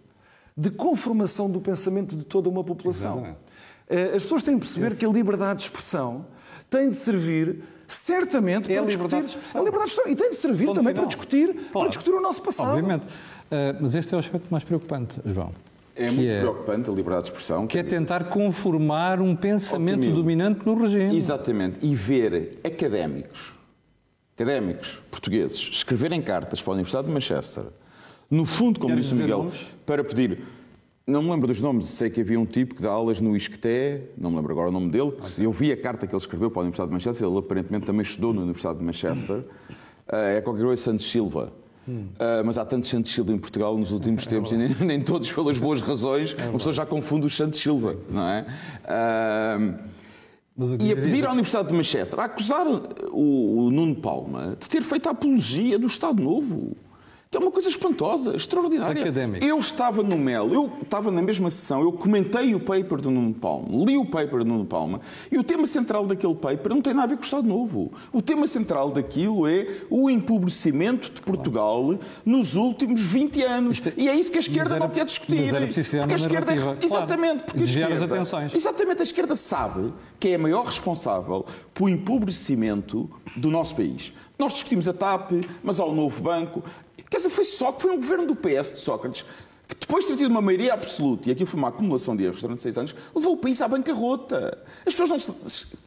[0.55, 3.17] de conformação do pensamento de toda uma população.
[3.17, 3.39] Exatamente.
[3.89, 4.99] Eh, as pessoas têm de perceber Esse...
[4.99, 6.25] que a liberdade de expressão
[6.69, 10.65] tem de servir certamente é para discutir a liberdade de expressão e tem de servir
[10.65, 11.05] Ponto também final.
[11.05, 11.69] para discutir, claro.
[11.71, 12.69] para discutir o nosso passado.
[12.69, 13.05] Obviamente.
[13.05, 15.51] Uh, mas este é o aspecto mais preocupante, João.
[15.95, 17.65] É muito é, preocupante a liberdade de expressão.
[17.65, 20.21] Que é tentar conformar um pensamento optimismo.
[20.21, 21.17] dominante no regime.
[21.17, 21.79] Exatamente.
[21.81, 23.53] E ver académicos,
[24.35, 27.63] académicos portugueses, escreverem cartas para a Universidade de Manchester,
[28.29, 29.67] no fundo, como disse o Miguel, nomes?
[29.85, 30.43] para pedir.
[31.07, 34.09] Não me lembro dos nomes, sei que havia um tipo que dá aulas no ISCTE,
[34.17, 35.45] não me lembro agora o nome dele, okay.
[35.45, 38.01] eu vi a carta que ele escreveu para a Universidade de Manchester, ele aparentemente também
[38.01, 39.45] estudou na Universidade de Manchester,
[40.09, 41.53] é qualquer coisa Santos Silva.
[41.87, 42.07] Hum.
[42.15, 44.69] Uh, mas há tantos Santos Silva em Portugal nos últimos é, tempos é e nem,
[44.85, 46.35] nem, todos pelas boas razões.
[46.37, 48.45] É uma pessoa já confunde os Santos Silva, não é?
[48.83, 49.97] Uh,
[50.81, 54.81] e a pedir à Universidade de Manchester a acusar o, o Nuno Palma de ter
[54.81, 56.75] feito a apologia do Estado Novo
[57.29, 59.01] que é uma coisa espantosa, extraordinária.
[59.01, 59.45] Académico.
[59.45, 63.33] Eu estava no MEL, eu estava na mesma sessão, eu comentei o paper do Nuno
[63.33, 66.93] Palma, li o paper do Nuno Palma, e o tema central daquele paper não tem
[66.93, 67.91] nada a ver com o Estado Novo.
[68.13, 71.99] O tema central daquilo é o empobrecimento de Portugal claro.
[72.25, 73.85] nos últimos 20 anos.
[73.85, 73.93] É...
[73.97, 75.41] E é isso que a esquerda era, não quer discutir.
[75.41, 76.85] Mas era preciso criar porque uma a esquerda é...
[76.85, 77.93] Exatamente, porque a esquerda...
[77.93, 78.55] as atenções.
[78.55, 84.13] Exatamente, a esquerda sabe que é a maior responsável pelo empobrecimento do nosso país.
[84.37, 85.31] Nós discutimos a TAP,
[85.63, 86.63] mas há o novo banco.
[87.09, 89.25] Quer dizer, foi só que foi um governo do PS de Sócrates
[89.67, 92.41] que depois de ter tido uma maioria absoluta, e aquilo foi uma acumulação de erros
[92.41, 94.57] durante seis anos, levou o país à bancarrota.
[94.85, 95.77] As pessoas não se,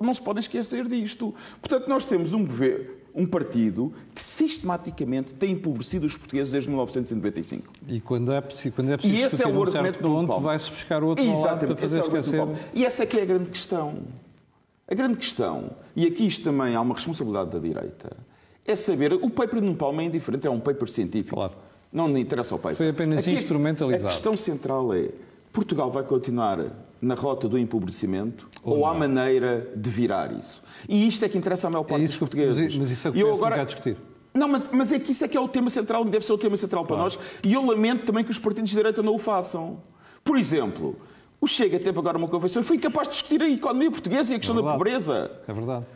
[0.00, 1.34] não se podem esquecer disto.
[1.60, 7.68] Portanto, nós temos um governo, um partido que sistematicamente tem empobrecido os portugueses desde 1995.
[7.86, 8.40] E quando é,
[8.74, 11.76] quando é preciso e esse é o um argumento ponto, vai-se buscar outro lado para
[11.76, 12.46] fazer é esquecer.
[12.72, 13.98] E essa é que é a grande questão.
[14.90, 18.16] A grande questão, e aqui isto também há uma responsabilidade da direita,
[18.68, 19.14] é saber.
[19.14, 21.34] O paper de Palma é indiferente, é um paper científico.
[21.34, 21.54] Claro.
[21.92, 22.76] Não me interessa o paper.
[22.76, 24.06] Foi apenas Aqui, instrumentalizado.
[24.06, 25.08] A questão central é:
[25.52, 26.64] Portugal vai continuar
[27.00, 30.62] na rota do empobrecimento ou, ou há maneira de virar isso?
[30.88, 32.76] E isto é que interessa à maior parte é dos portugueses.
[32.76, 33.62] Mas isso é o que eu agora...
[33.62, 33.96] a discutir.
[34.34, 36.38] Não, mas, mas é que isso é que é o tema central, deve ser o
[36.38, 37.02] tema central claro.
[37.10, 37.18] para nós.
[37.42, 39.82] E eu lamento também que os partidos de direita não o façam.
[40.22, 40.96] Por exemplo,
[41.40, 44.36] o Chega teve agora uma convenção e foi incapaz de discutir a economia portuguesa e
[44.36, 45.30] a questão é da pobreza.
[45.48, 45.86] É verdade.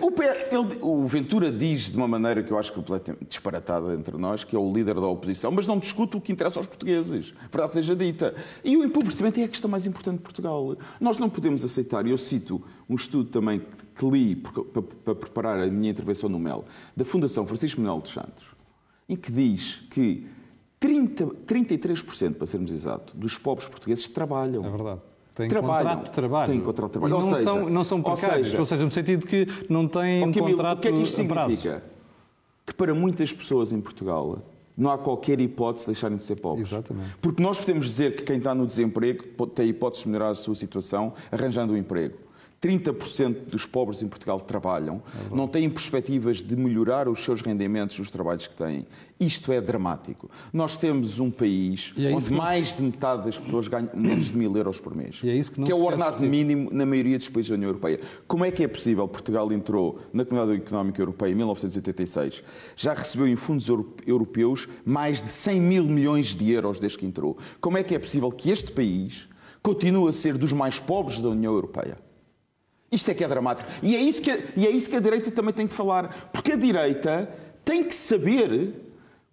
[0.00, 4.44] O, ele, o, Ventura diz de uma maneira que eu acho completamente disparatada entre nós,
[4.44, 7.66] que é o líder da oposição, mas não discute o que interessa aos portugueses, para
[7.66, 8.34] seja dita.
[8.64, 10.76] E o empobrecimento é a questão mais importante de Portugal.
[11.00, 13.62] Nós não podemos aceitar, e eu cito um estudo também
[13.94, 16.64] que li para, para preparar a minha intervenção no MEL,
[16.96, 18.44] da Fundação Francisco Manuel dos Santos,
[19.08, 20.26] em que diz que
[20.78, 24.64] 30, 33%, para sermos exatos, dos pobres portugueses trabalham.
[24.64, 25.00] É verdade.
[25.34, 26.52] Têm trabalham, contrato de trabalho.
[26.52, 27.14] Têm contrato de trabalho.
[27.14, 30.24] não, seja, são, não são precários, ou seja, ou seja, no sentido que não têm
[30.24, 31.82] um contrato O que é que isto significa?
[32.66, 34.38] Que para muitas pessoas em Portugal
[34.76, 36.68] não há qualquer hipótese de deixarem de ser pobres.
[36.68, 37.16] Exatamente.
[37.20, 40.54] Porque nós podemos dizer que quem está no desemprego tem hipótese de melhorar a sua
[40.54, 42.16] situação arranjando um emprego.
[42.62, 47.98] 30% dos pobres em Portugal trabalham, é não têm perspectivas de melhorar os seus rendimentos
[47.98, 48.86] nos trabalhos que têm.
[49.18, 50.30] Isto é dramático.
[50.52, 54.56] Nós temos um país é onde mais de metade das pessoas ganham menos de mil
[54.56, 57.56] euros por mês, é que, que é o ordenado mínimo na maioria dos países da
[57.56, 58.00] União Europeia.
[58.28, 59.08] Como é que é possível?
[59.08, 62.44] Portugal entrou na Comunidade Económica Europeia em 1986,
[62.76, 63.66] já recebeu em fundos
[64.06, 67.36] europeus mais de 100 mil milhões de euros desde que entrou.
[67.60, 69.28] Como é que é possível que este país
[69.60, 72.11] continue a ser dos mais pobres da União Europeia?
[72.92, 73.68] Isto é que é dramático.
[73.82, 76.30] E é isso que a, e é isso que a direita também tem que falar.
[76.30, 77.28] Porque a direita
[77.64, 78.74] tem que saber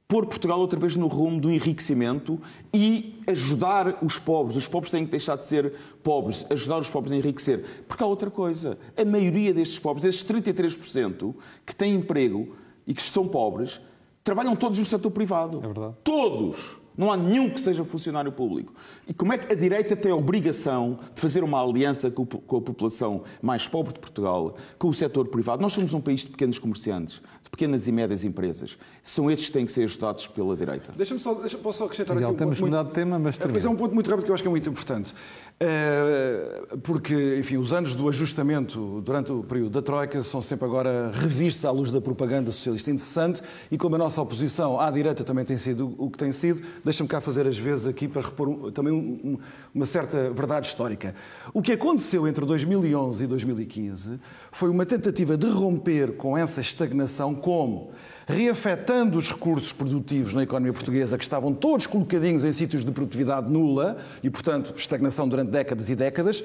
[0.07, 2.41] pôr Portugal outra vez no rumo do enriquecimento
[2.73, 4.55] e ajudar os pobres.
[4.55, 7.83] Os pobres têm que deixar de ser pobres, ajudar os pobres a enriquecer.
[7.87, 8.79] Porque há outra coisa.
[8.97, 12.55] A maioria destes pobres, esses 33% que têm emprego
[12.87, 13.79] e que são pobres,
[14.23, 15.59] trabalham todos no setor privado.
[15.61, 15.95] É verdade.
[16.03, 16.78] Todos.
[16.99, 18.73] Não há nenhum que seja funcionário público.
[19.07, 22.23] E como é que a direita tem a obrigação de fazer uma aliança com
[22.57, 25.61] a população mais pobre de Portugal, com o setor privado?
[25.61, 28.77] Nós somos um país de pequenos comerciantes, de pequenas e médias empresas.
[29.01, 30.91] São estes que têm que ser ajudados pela direita.
[30.93, 33.37] Deixa-me só, deixa, posso só acrescentar Miguel, aqui um temos ponto mudado de tema, mas
[33.37, 33.65] termina.
[33.65, 35.13] É um ponto muito rápido que eu acho que é muito importante.
[35.61, 41.11] Eh, porque, enfim, os anos do ajustamento durante o período da Troika são sempre agora
[41.13, 45.43] revistos à luz da propaganda socialista interessante e como a nossa oposição à direita também
[45.43, 48.93] tem sido o que tem sido, deixa-me cá fazer as vezes aqui para repor também
[48.93, 49.37] um,
[49.75, 51.13] uma certa verdade histórica.
[51.53, 54.19] O que aconteceu entre 2011 e 2015
[54.53, 57.91] foi uma tentativa de romper com essa estagnação como
[58.29, 63.51] reafetando os recursos produtivos na economia portuguesa, que estavam todos colocadinhos em sítios de produtividade
[63.51, 66.43] nula e, portanto, estagnação durante décadas e décadas,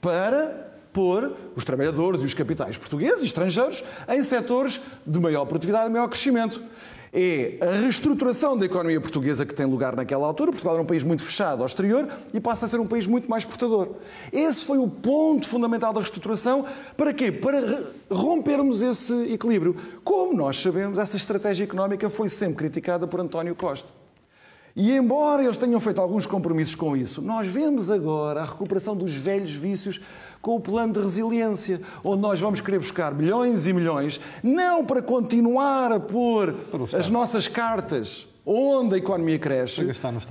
[0.00, 5.90] para pôr os trabalhadores e os capitais portugueses e estrangeiros em setores de maior produtividade
[5.90, 6.62] e maior crescimento
[7.18, 10.50] é a reestruturação da economia portuguesa que tem lugar naquela altura.
[10.50, 13.30] Portugal era um país muito fechado ao exterior e passa a ser um país muito
[13.30, 13.88] mais exportador.
[14.30, 16.66] Esse foi o ponto fundamental da reestruturação.
[16.94, 17.32] Para quê?
[17.32, 19.74] Para rompermos esse equilíbrio.
[20.04, 24.05] Como nós sabemos, essa estratégia económica foi sempre criticada por António Costa.
[24.76, 29.14] E embora eles tenham feito alguns compromissos com isso, nós vemos agora a recuperação dos
[29.14, 30.02] velhos vícios
[30.42, 35.00] com o plano de resiliência, onde nós vamos querer buscar milhões e milhões, não para
[35.00, 36.54] continuar a pôr
[36.94, 39.82] as nossas cartas onde a economia cresce,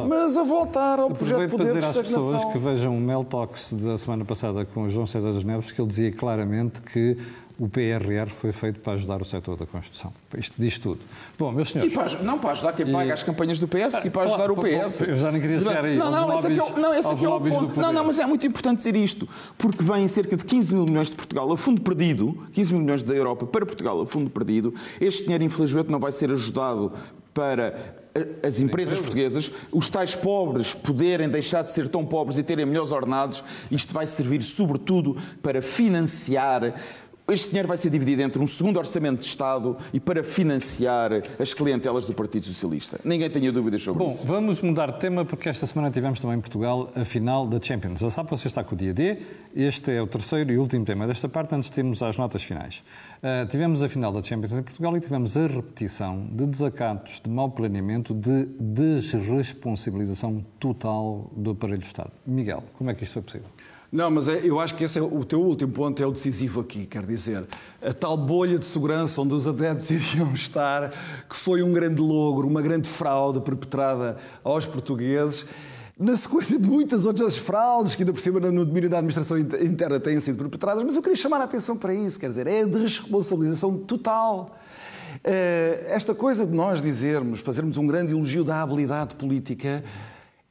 [0.08, 3.26] mas a voltar ao projeto de poder para dizer às pessoas que vejam o Mel
[3.26, 7.18] Talks da semana passada com o João César das Neves, que ele dizia claramente que
[7.58, 10.14] o PRR foi feito para ajudar o setor da construção.
[10.38, 11.00] Isto diz tudo.
[11.40, 11.94] Bom, meus senhores...
[11.94, 13.12] E para, não para ajudar quem paga e...
[13.12, 15.02] as campanhas do PS e para ajudar o PS.
[15.02, 15.98] Eu já não queria chegar aí.
[15.98, 17.80] Não, não, esse aqui, é, não, esse aqui é o ponto.
[17.80, 21.10] Não, não, mas é muito importante dizer isto, porque vêm cerca de 15 mil milhões
[21.10, 24.74] de Portugal a fundo perdido, 15 mil milhões da Europa para Portugal a fundo perdido.
[25.00, 26.92] Este dinheiro, infelizmente, não vai ser ajudado
[27.34, 28.04] para
[28.42, 32.92] as empresas portuguesas, os tais pobres poderem deixar de ser tão pobres e terem melhores
[32.92, 36.74] ordenados, isto vai servir sobretudo para financiar
[37.34, 41.54] este dinheiro vai ser dividido entre um segundo orçamento de Estado e para financiar as
[41.56, 43.00] clientelas do Partido Socialista.
[43.04, 44.28] Ninguém tenha dúvidas sobre Bom, isso.
[44.28, 47.60] Bom, vamos mudar de tema porque esta semana tivemos também em Portugal a final da
[47.60, 48.02] Champions.
[48.02, 49.18] Já sabe, você está com o dia D.
[49.56, 52.84] Este é o terceiro e último tema desta parte, antes de termos as notas finais.
[53.24, 57.30] Uh, tivemos a final da Champions em Portugal e tivemos a repetição de desacatos, de
[57.30, 62.12] mau planeamento, de desresponsabilização total do aparelho do Estado.
[62.26, 63.48] Miguel, como é que isto foi possível?
[63.92, 66.62] Não, mas é, eu acho que esse é o teu último ponto é o decisivo
[66.62, 67.46] aqui, quer dizer,
[67.82, 70.92] a tal bolha de segurança onde os adeptos iriam estar,
[71.30, 75.46] que foi um grande logro, uma grande fraude perpetrada aos portugueses,
[75.98, 79.98] na sequência de muitas outras fraudes que ainda por cima no domínio da administração interna
[79.98, 82.78] têm sido perpetradas, mas eu queria chamar a atenção para isso, quer dizer, é de
[82.80, 84.60] responsabilização total.
[85.24, 89.82] Eh, esta coisa de nós dizermos, fazermos um grande elogio da habilidade política,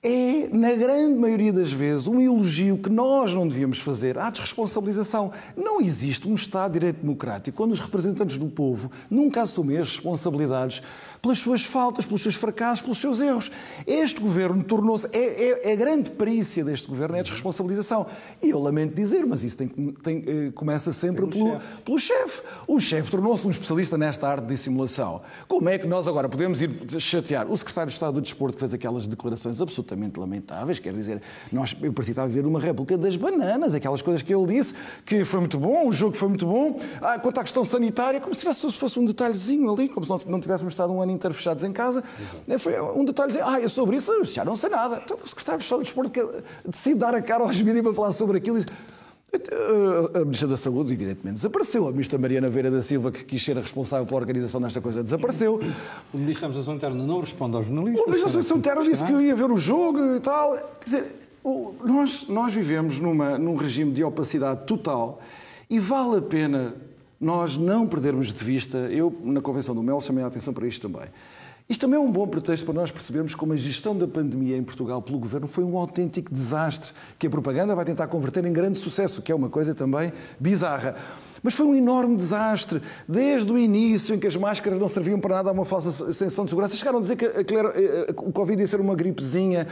[0.06, 5.32] é, na grande maioria das vezes, um elogio que nós não devíamos fazer à desresponsabilização.
[5.56, 9.88] Não existe um Estado de Direito Democrático onde os representantes do povo nunca assumem as
[9.88, 10.82] responsabilidades
[11.22, 13.50] pelas suas faltas, pelos seus fracassos, pelos seus erros.
[13.86, 15.08] Este governo tornou-se.
[15.10, 18.06] É, é, é, a grande perícia deste governo é a desresponsabilização.
[18.42, 21.82] E eu lamento dizer, mas isso tem, tem, eh, começa sempre pelo, chef.
[21.82, 22.42] pelo chefe.
[22.68, 25.22] O chefe tornou-se um especialista nesta arte de dissimulação.
[25.48, 28.60] Como é que nós agora podemos ir chatear o secretário de Estado do Desporto que
[28.60, 30.78] fez aquelas declarações absolutamente lamentáveis?
[30.78, 31.20] Quer dizer,
[31.52, 34.74] nós, eu parecia estar a ver uma réplica das bananas, aquelas coisas que ele disse,
[35.04, 36.80] que foi muito bom, o jogo foi muito bom.
[37.00, 40.11] Ah, quanto à questão sanitária, como se, tivesse, se fosse um detalhezinho ali, como se
[40.11, 42.02] não, não tivéssemos estado um ano inteiro fechados em casa.
[42.48, 42.59] Exato.
[42.59, 45.00] Foi um detalhe dizer, ah, eu sobre isso já não sei nada.
[45.04, 48.12] Então, o secretário de Estado do Desporto decide dar a cara aos mídias para falar
[48.12, 48.59] sobre aquilo.
[48.59, 48.64] E,
[50.14, 51.88] a Ministra da Saúde, evidentemente, desapareceu.
[51.88, 55.02] A Ministra Mariana Veira da Silva, que quis ser a responsável pela organização desta coisa,
[55.02, 55.54] desapareceu.
[56.12, 58.06] O Ministro da Administração Interna não responde aos jornalistas.
[58.06, 60.56] O Ministro da Administração Interna disse que eu ia ver o jogo e tal.
[60.80, 61.04] Quer dizer,
[61.84, 65.20] nós, nós vivemos numa, num regime de opacidade total
[65.68, 66.74] E vale a pena
[67.20, 70.88] nós não perdermos de vista, eu na Convenção do Mel chamei a atenção para isto
[70.88, 71.08] também.
[71.66, 74.62] Isto também é um bom pretexto para nós percebermos como a gestão da pandemia em
[74.62, 78.79] Portugal pelo Governo foi um autêntico desastre, que a propaganda vai tentar converter em grande
[78.79, 80.94] sucesso, que é uma coisa também bizarra.
[81.42, 82.83] Mas foi um enorme desastre.
[83.09, 86.44] Desde o início, em que as máscaras não serviam para nada, a uma falsa sensação
[86.44, 87.55] de segurança, chegaram a dizer que
[88.18, 89.66] o Covid ia ser uma gripezinha.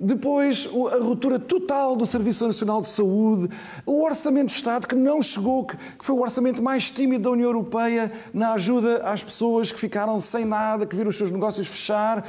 [0.00, 3.48] Depois, a ruptura total do Serviço Nacional de Saúde,
[3.86, 7.48] o Orçamento de Estado que não chegou, que foi o orçamento mais tímido da União
[7.48, 12.26] Europeia na ajuda às pessoas que ficaram sem nada, que viram os seus negócios fechar.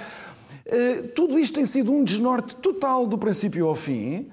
[0.65, 4.29] Eh, tudo isto tem sido um desnorte total do princípio ao fim,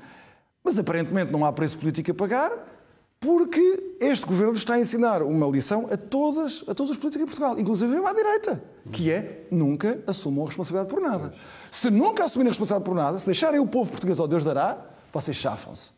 [0.63, 2.72] mas aparentemente não há preço político a pagar,
[3.23, 7.27] porque este governo está a ensinar uma lição a, todas, a todos os políticos em
[7.27, 11.33] Portugal, inclusive à direita, que é nunca assumam a responsabilidade por nada.
[11.71, 14.77] Se nunca assumirem a responsabilidade por nada, se deixarem o povo português ao Deus dará,
[15.13, 15.93] vocês chafam-se.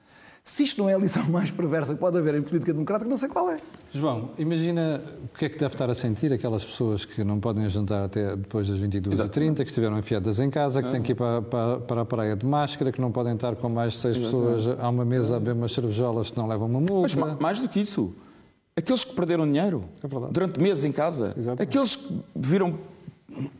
[0.46, 3.16] Se isto não é a lição mais perversa que pode haver em política democrática, não
[3.16, 3.56] sei qual é.
[3.90, 7.66] João, imagina o que é que deve estar a sentir aquelas pessoas que não podem
[7.66, 11.40] jantar até depois das 22h30, que estiveram enfiadas em casa, que têm que ir para,
[11.40, 14.68] para, para, a praia de máscara, que não podem estar com mais de seis pessoas
[14.68, 17.18] a uma mesa a beber umas cervejolas que não levam uma multa.
[17.18, 18.14] Mas mais do que isso,
[18.76, 21.62] aqueles que perderam dinheiro é durante meses em casa, Exatamente.
[21.62, 22.78] aqueles que viram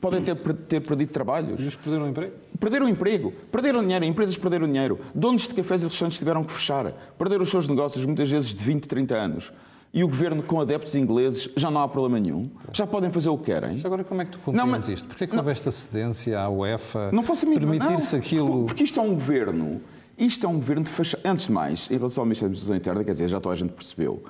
[0.01, 1.61] podem ter, ter perdido trabalhos.
[1.61, 2.33] E os perderam o emprego?
[2.59, 6.53] Perderam o emprego, perderam dinheiro, empresas perderam dinheiro, donos de cafés e restaurantes tiveram que
[6.53, 9.53] fechar, perderam os seus negócios muitas vezes de 20, 30 anos.
[9.93, 12.51] E o governo, com adeptos ingleses, já não há problema nenhum.
[12.73, 13.75] Já podem fazer o que querem.
[13.75, 15.07] Mas agora, como é que tu compreendes não, mas, isto?
[15.07, 18.65] Porquê é que não, houve esta cedência à UEFA não permitir-se aquilo...
[18.65, 19.81] Porque isto é um governo...
[20.19, 21.23] Isto é um governo de fachada.
[21.29, 23.57] Antes de mais, em relação ao Ministério da Administração Interna, quer dizer, já toda a
[23.59, 24.25] gente percebeu,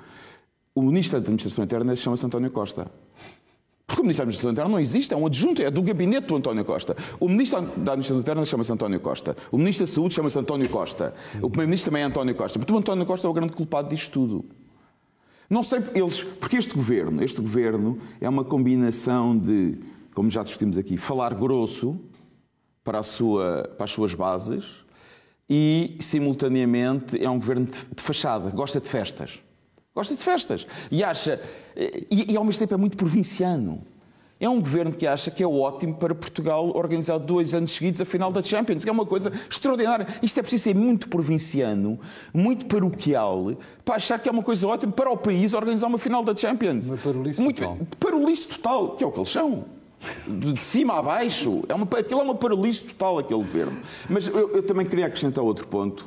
[0.75, 2.87] o Ministro da Administração Interna chama-se António Costa.
[3.87, 6.37] Porque o Ministro da Administração Interna não existe, é um adjunto, é do gabinete do
[6.37, 6.97] António Costa.
[7.21, 9.37] O Ministro da Administração Interna chama-se António Costa.
[9.53, 11.15] O Ministro da Saúde chama-se António Costa.
[11.37, 12.59] O Primeiro-Ministro também é António Costa.
[12.59, 14.45] Portanto, o António Costa é o grande culpado disto tudo.
[15.51, 19.79] Não sei, eles, porque este governo, este governo é uma combinação de,
[20.15, 22.01] como já discutimos aqui, falar grosso
[22.83, 24.65] para, sua, para as suas bases
[25.49, 29.39] e, simultaneamente, é um governo de, de fachada, gosta de festas.
[29.95, 30.67] Gosta de festas.
[30.91, 31.41] E acha.
[31.77, 33.83] E, e, ao mesmo tempo é muito provinciano.
[34.41, 38.05] É um governo que acha que é ótimo para Portugal organizar dois anos seguidos a
[38.05, 40.07] final da Champions, que é uma coisa extraordinária.
[40.21, 41.99] Isto é preciso ser muito provinciano,
[42.33, 46.25] muito paroquial, para achar que é uma coisa ótima para o país organizar uma final
[46.25, 46.91] da Champions.
[46.91, 47.79] Uma parolice muito, total.
[48.01, 49.65] Parolice total, que é o que eles são.
[50.27, 51.63] De cima a baixo.
[51.69, 53.79] É uma, aquilo é uma parolice total, aquele governo.
[54.11, 56.07] Mas eu, eu também queria acrescentar outro ponto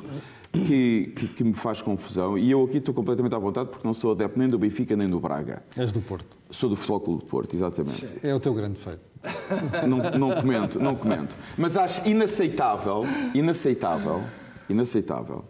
[0.58, 2.36] que, que, que, me faz confusão.
[2.36, 5.08] E eu aqui estou completamente à vontade porque não sou adepto nem do Benfica nem
[5.08, 5.62] do Braga.
[5.76, 6.36] És do Porto.
[6.50, 8.06] Sou do Futebol Clube de Porto, exatamente.
[8.22, 9.00] É o teu grande feito.
[9.88, 11.34] Não, não comento, não comento.
[11.56, 14.22] Mas acho inaceitável, inaceitável,
[14.70, 15.44] inaceitável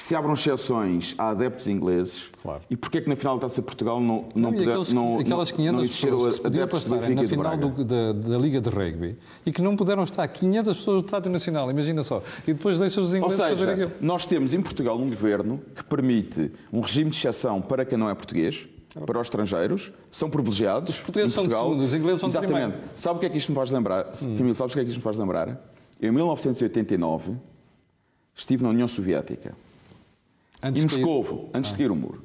[0.00, 2.30] que se abram exceções a adeptos ingleses.
[2.42, 2.62] Claro.
[2.70, 5.52] E porquê é que na final da Taça Portugal não, não, não, aqueles, não, aquelas
[5.52, 9.52] 500 não pessoas que podiam estar na final do, da, da, Liga de Rugby e
[9.52, 12.22] que não puderam estar 500 pessoas do Estádio Nacional, imagina só.
[12.48, 13.92] E depois deixa os ingleses Ou seja, fazer aquilo.
[14.00, 18.08] nós temos em Portugal um governo que permite um regime de exceção para quem não
[18.08, 18.66] é português,
[19.04, 20.94] para os estrangeiros, são privilegiados.
[20.94, 22.70] Os portugueses são de segundo, os ingleses são de Exatamente.
[22.70, 22.84] primeiro.
[22.96, 24.06] Sabe o que é que isto me faz lembrar?
[24.06, 24.34] Hum.
[24.34, 25.60] Camilo, sabes o que é que isto me faz lembrar?
[26.00, 27.36] Em 1989,
[28.34, 29.54] estive na União Soviética.
[30.62, 31.72] Antes em Moscovo, antes ah.
[31.72, 32.22] de cair o muro.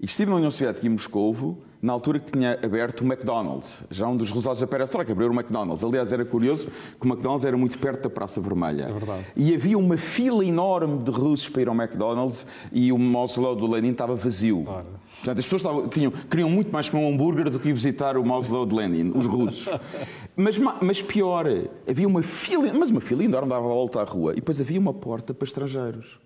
[0.00, 4.06] E estive na União Soviética em Moscovo, na altura que tinha aberto o McDonald's, já
[4.06, 5.82] um dos resultados da perestroika, abriu o McDonald's.
[5.84, 8.84] Aliás, era curioso que o McDonald's era muito perto da Praça Vermelha.
[8.84, 9.26] É verdade.
[9.36, 13.66] E havia uma fila enorme de russos para ir ao McDonald's e o mausoléu do
[13.66, 14.64] Lenin estava vazio.
[14.64, 14.86] Claro.
[15.16, 18.16] Portanto, as pessoas estavam, tinham, queriam muito mais comer um hambúrguer do que ir visitar
[18.16, 19.68] o mausoléu de Lenin, os russos.
[20.36, 21.46] mas, mas pior,
[21.88, 24.78] havia uma fila, mas uma fila enorme, dava a volta à rua, e depois havia
[24.78, 26.18] uma porta para estrangeiros.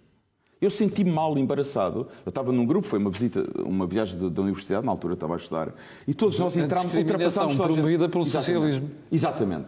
[0.62, 2.06] Eu senti-me mal, embaraçado.
[2.24, 5.36] Eu estava num grupo, foi uma visita, uma viagem da universidade, na altura estava a
[5.36, 5.74] estudar,
[6.06, 8.54] e todos nós entramos, ultrapassámos toda promovida pelo Exatamente.
[8.54, 8.90] socialismo.
[9.10, 9.66] Exatamente.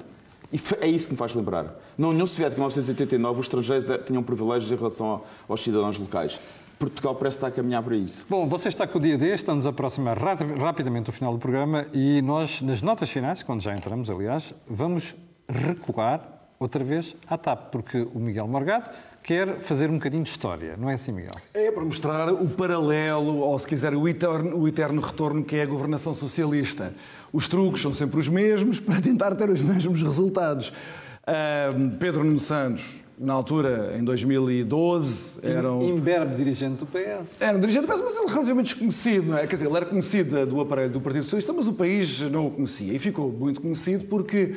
[0.52, 1.76] E é isso que me faz lembrar.
[1.98, 6.38] Na União Soviética, em 1989, os estrangeiros eh, tinham privilégios em relação aos cidadãos locais.
[6.78, 8.24] Portugal parece estar a caminhar para isso.
[8.30, 11.87] Bom, você está com o dia D, estamos a aproximar rapidamente do final do programa
[11.92, 15.16] e nós, nas notas finais, quando já entramos, aliás, vamos
[15.48, 18.90] recuar outra vez à TAP, porque o Miguel Morgado
[19.25, 21.33] quer fazer um bocadinho de história, não é assim, Miguel?
[21.55, 25.63] É para mostrar o paralelo, ou se quiser, o eterno, o eterno retorno que é
[25.63, 26.95] a governação socialista.
[27.33, 30.69] Os truques são sempre os mesmos para tentar ter os mesmos resultados.
[30.69, 35.97] Uh, Pedro Nuno Santos, na altura, em 2012, era um...
[35.97, 37.41] Imberbe dirigente do PS.
[37.41, 39.47] Era um dirigente do PS, mas ele relativamente desconhecido, não é?
[39.47, 42.51] Quer dizer, ele era conhecido do aparelho do Partido Socialista, mas o país não o
[42.51, 42.93] conhecia.
[42.93, 44.55] E ficou muito conhecido porque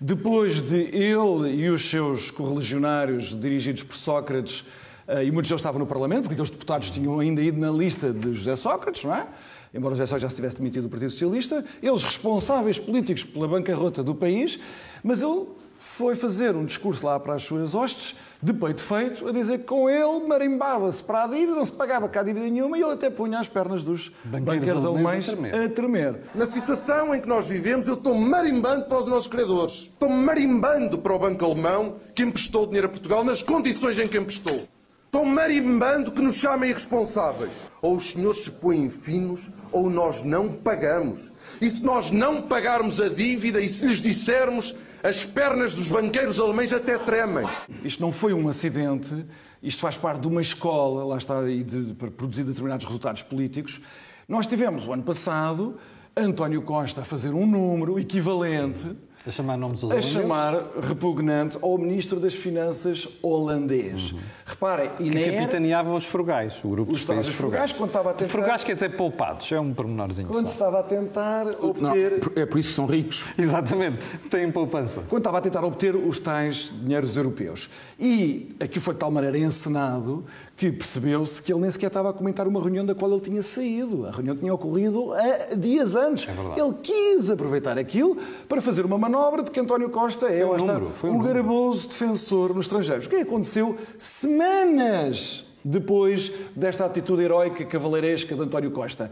[0.00, 4.64] depois de ele e os seus correligionários, dirigidos por Sócrates,
[5.06, 8.10] eh, e muitos deles estavam no Parlamento, porque aqueles deputados tinham ainda ido na lista
[8.10, 9.26] de José Sócrates, não é?
[9.74, 14.02] Embora José Sócrates já se tivesse demitido do Partido Socialista, eles responsáveis políticos pela bancarrota
[14.02, 14.58] do país,
[15.04, 15.46] mas ele
[15.78, 19.64] foi fazer um discurso lá para as suas hostes, de peito feito, a dizer que
[19.64, 23.10] com ele marimbava-se para a dívida, não se pagava cá dívida nenhuma e ele até
[23.10, 25.54] punha as pernas dos Banqueiros banqueiros alemães alemães a tremer.
[25.54, 26.20] a tremer.
[26.34, 29.74] Na situação em que nós vivemos, eu estou marimbando para os nossos credores.
[29.74, 34.18] Estou marimbando para o Banco Alemão que emprestou dinheiro a Portugal nas condições em que
[34.18, 34.66] emprestou.
[35.06, 37.50] Estou marimbando que nos chamem irresponsáveis.
[37.82, 39.40] Ou os senhores se põem finos,
[39.72, 41.20] ou nós não pagamos.
[41.60, 44.72] E se nós não pagarmos a dívida e se lhes dissermos,
[45.02, 47.46] as pernas dos banqueiros alemães até tremem.
[47.82, 49.24] Isto não foi um acidente,
[49.62, 53.80] isto faz parte de uma escola, lá está, e de, para produzir determinados resultados políticos.
[54.28, 55.76] Nós tivemos, o ano passado,
[56.16, 58.94] António Costa a fazer um número equivalente
[59.26, 60.10] A chamar nomes aos a holandeses.
[60.12, 64.14] chamar repugnante ao Ministro das Finanças holandês.
[64.46, 65.36] Reparem, e Que nem era...
[65.40, 68.72] capitaneava os frugais, o grupo Os dos países frugais, quando estava a tentar- Frugais quer
[68.72, 70.52] dizer poupados, é um pormenorzinho Quando só.
[70.54, 72.18] estava a tentar Não, obter...
[72.34, 73.22] é por isso que são ricos.
[73.36, 73.98] Exatamente,
[74.30, 75.02] têm poupança.
[75.06, 77.68] quando estava a tentar obter os tais dinheiros europeus.
[77.98, 80.24] E aqui foi de tal maneira encenado
[80.60, 83.42] que percebeu-se que ele nem sequer estava a comentar uma reunião da qual ele tinha
[83.42, 84.06] saído.
[84.06, 86.28] A reunião tinha ocorrido há dias antes.
[86.28, 90.54] É ele quis aproveitar aquilo para fazer uma manobra de que António Costa é um
[90.54, 93.06] está, número, um um garboso defensor nos estrangeiros.
[93.06, 99.10] O que é que aconteceu semanas depois desta atitude heroica cavaleiresca de António Costa?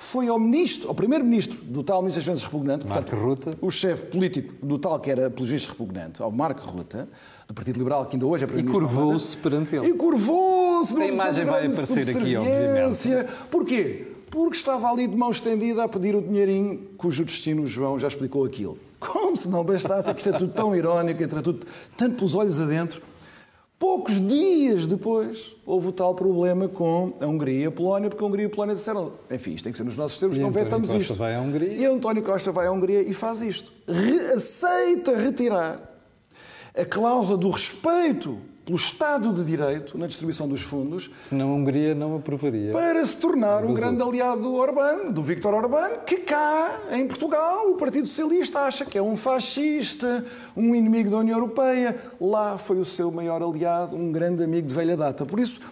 [0.00, 3.50] Foi ao ministro, ao primeiro-ministro do tal Ministro das Finanças repugnante, Marco portanto, Ruta.
[3.60, 7.08] o chefe político do tal que era apologista repugnante, ao Marco Ruta,
[7.48, 8.88] do Partido Liberal, que ainda hoje é E primeiro-ministro.
[8.88, 9.88] da curvou-se perante ele.
[9.88, 10.96] E curvou-se.
[11.02, 13.28] A imagem vai aparecer aqui, subserviência.
[13.50, 14.06] Porquê?
[14.30, 18.06] Porque estava ali de mão estendida a pedir o dinheirinho cujo destino o João já
[18.06, 18.78] explicou aquilo.
[19.00, 22.36] Como se não bastasse, é que isto é tudo tão irónico, entra tudo tanto pelos
[22.36, 23.02] olhos adentro.
[23.78, 28.26] Poucos dias depois houve o tal problema com a Hungria e a Polónia, porque a
[28.26, 30.50] Hungria e a Polónia disseram, enfim, isto tem que ser nos nossos termos, E não
[30.50, 31.14] vetamos isto.
[31.14, 31.72] vai à Hungria.
[31.74, 33.70] E António Costa vai à Hungria e faz isto.
[33.86, 35.80] Re- aceita retirar
[36.76, 38.38] a cláusula do respeito
[38.68, 42.70] pelo Estado de Direito na distribuição dos fundos Senão a Hungria não aprovaria.
[42.70, 47.70] para se tornar um grande aliado do Orbán, do Víctor Orbán, que cá, em Portugal,
[47.70, 50.22] o Partido Socialista acha que é um fascista,
[50.54, 51.96] um inimigo da União Europeia.
[52.20, 55.24] Lá foi o seu maior aliado, um grande amigo de velha data.
[55.24, 55.62] Por isso,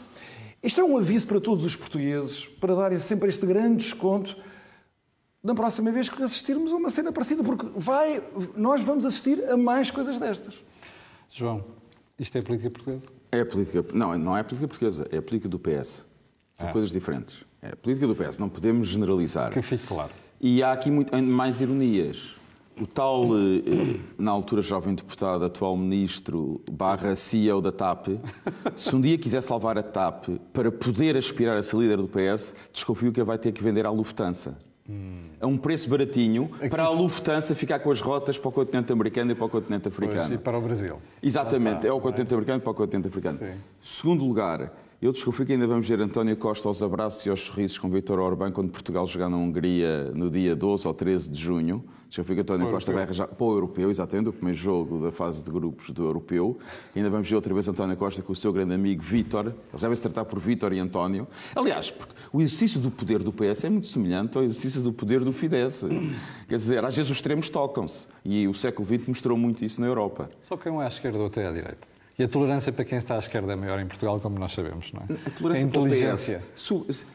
[0.62, 4.34] isto é um aviso para todos os portugueses, para darem sempre este grande desconto
[5.44, 8.22] da próxima vez que assistirmos a uma cena parecida, porque vai,
[8.56, 10.64] nós vamos assistir a mais coisas destas.
[11.28, 11.62] João,
[12.18, 13.06] isto é política portuguesa?
[13.32, 13.84] É política.
[13.92, 16.04] Não, não é a política portuguesa, é a política do PS.
[16.54, 16.72] São Ah.
[16.72, 17.44] coisas diferentes.
[17.60, 19.50] É a política do PS, não podemos generalizar.
[19.52, 20.12] Que fique claro.
[20.40, 22.34] E há aqui muito, mais ironias.
[22.78, 28.08] O tal, eh, na altura jovem deputado, atual ministro, barra CEO da TAP,
[28.76, 32.54] se um dia quiser salvar a TAP para poder aspirar a ser líder do PS,
[32.72, 34.58] desconfio que a vai ter que vender à Lufthansa.
[35.40, 39.32] A um preço baratinho, para a Lufthansa ficar com as rotas para o continente americano
[39.32, 40.20] e para o continente africano.
[40.20, 40.96] Pois, e para o Brasil.
[41.22, 43.38] Exatamente, é o continente americano para o continente africano.
[43.38, 43.54] Sim.
[43.82, 47.76] Segundo lugar, eu desconfio que ainda vamos ver António Costa aos abraços e aos sorrisos
[47.76, 51.84] com Vítor Orbán quando Portugal jogar na Hungria no dia 12 ou 13 de junho.
[52.08, 55.44] Desconfio que António Costa vai arranjar para o europeu, exatamente, o primeiro jogo da fase
[55.44, 56.56] de grupos do europeu.
[56.94, 59.48] Ainda vamos ver outra vez António Costa com o seu grande amigo Vítor.
[59.48, 61.26] Ele já vai se tratar por Vítor e António.
[61.54, 65.22] Aliás, porque o exercício do poder do PS é muito semelhante ao exercício do poder
[65.22, 65.84] do Fidesz.
[66.48, 68.06] Quer dizer, às vezes os extremos tocam-se.
[68.24, 70.28] E o século XX mostrou muito isso na Europa.
[70.40, 71.95] Só quem é à esquerda, outro é à direita.
[72.18, 74.90] E a tolerância para quem está à esquerda é maior em Portugal, como nós sabemos,
[74.92, 75.04] não é?
[75.26, 76.42] A tolerância a inteligência.
[76.54, 77.06] PS.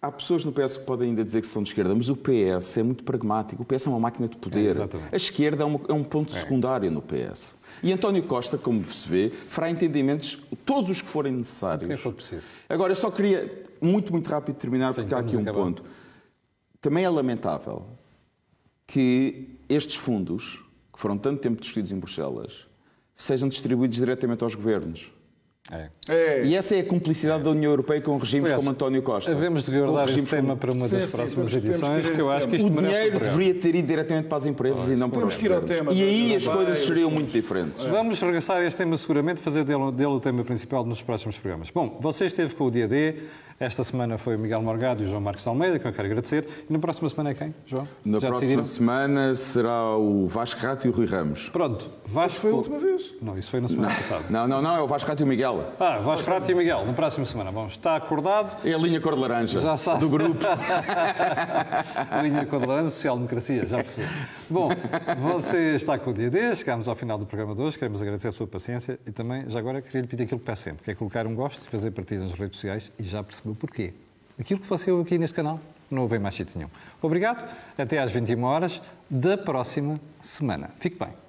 [0.00, 2.76] Há pessoas no PS que podem ainda dizer que são de esquerda, mas o PS
[2.78, 3.62] é muito pragmático.
[3.62, 4.70] O PS é uma máquina de É, poder.
[4.70, 5.12] exatamente.
[5.12, 7.56] a esquerda é um, é um ponto secundário no PS.
[7.82, 11.88] E António Costa, como se vê, fará entendimentos todos os que forem necessários.
[11.88, 12.42] Quem for preciso.
[12.68, 15.58] Agora, eu só queria, muito, muito rápido, terminar, Sim, porque há aqui um acabar.
[15.64, 15.82] ponto.
[16.80, 17.86] Também é lamentável
[18.86, 22.67] que estes fundos, que foram tanto tempo discutidos em Bruxelas,
[23.18, 25.12] sejam distribuídos diretamente aos governos.
[25.70, 25.88] É.
[26.08, 26.42] É.
[26.46, 29.30] E essa é a cumplicidade da União Europeia com regimes como António Costa.
[29.30, 32.30] Havemos de guardar como- tema para uma Sim, das sim, próximas que edições, que eu
[32.32, 35.10] acho que isto O um dinheiro deveria ter ido diretamente para as empresas e não
[35.10, 35.68] para os governos.
[35.68, 37.84] tema E aí as coisas seriam muito diferentes.
[37.84, 41.68] Vamos regressar a este tema seguramente, fazer dele, dele o tema principal nos próximos programas.
[41.70, 43.16] Bom, você esteve com o dia D,
[43.60, 46.06] Esta semana foi o Miguel Morgado e o João Marcos de Almeida, que eu quero
[46.06, 46.46] agradecer.
[46.70, 47.88] E na próxima semana é quem, João?
[48.04, 48.64] Na Já próxima decidiram?
[48.64, 51.48] semana será o Vasco Rato e o Rui Ramos.
[51.48, 52.40] Pronto, Vasco...
[52.42, 53.14] Foi a última vez.
[53.20, 54.24] Não, isso foi na semana passada.
[54.30, 55.72] Não, não, não, é o Vasco Rato e o Miguel.
[55.80, 57.50] Ah, Vasco Rato e Miguel, na próxima semana.
[57.50, 58.64] Bom, está acordado.
[58.64, 59.98] É a linha cor de laranja Já sabe.
[60.00, 60.38] do grupo.
[62.22, 64.06] Linha com a Laranja, social-democracia, já percebi.
[64.48, 64.68] Bom,
[65.20, 68.28] você está com o dia D, chegámos ao final do programa de hoje, queremos agradecer
[68.28, 70.90] a sua paciência e também, já agora, queria lhe pedir aquilo que peço sempre, que
[70.90, 73.92] é colocar um gosto, fazer partidas nas redes sociais e já percebeu porquê.
[74.38, 76.70] Aquilo que você ouve aqui neste canal, não ouve em mais sítio nenhum.
[77.00, 80.70] Obrigado, até às 21 horas da próxima semana.
[80.76, 81.27] Fique bem.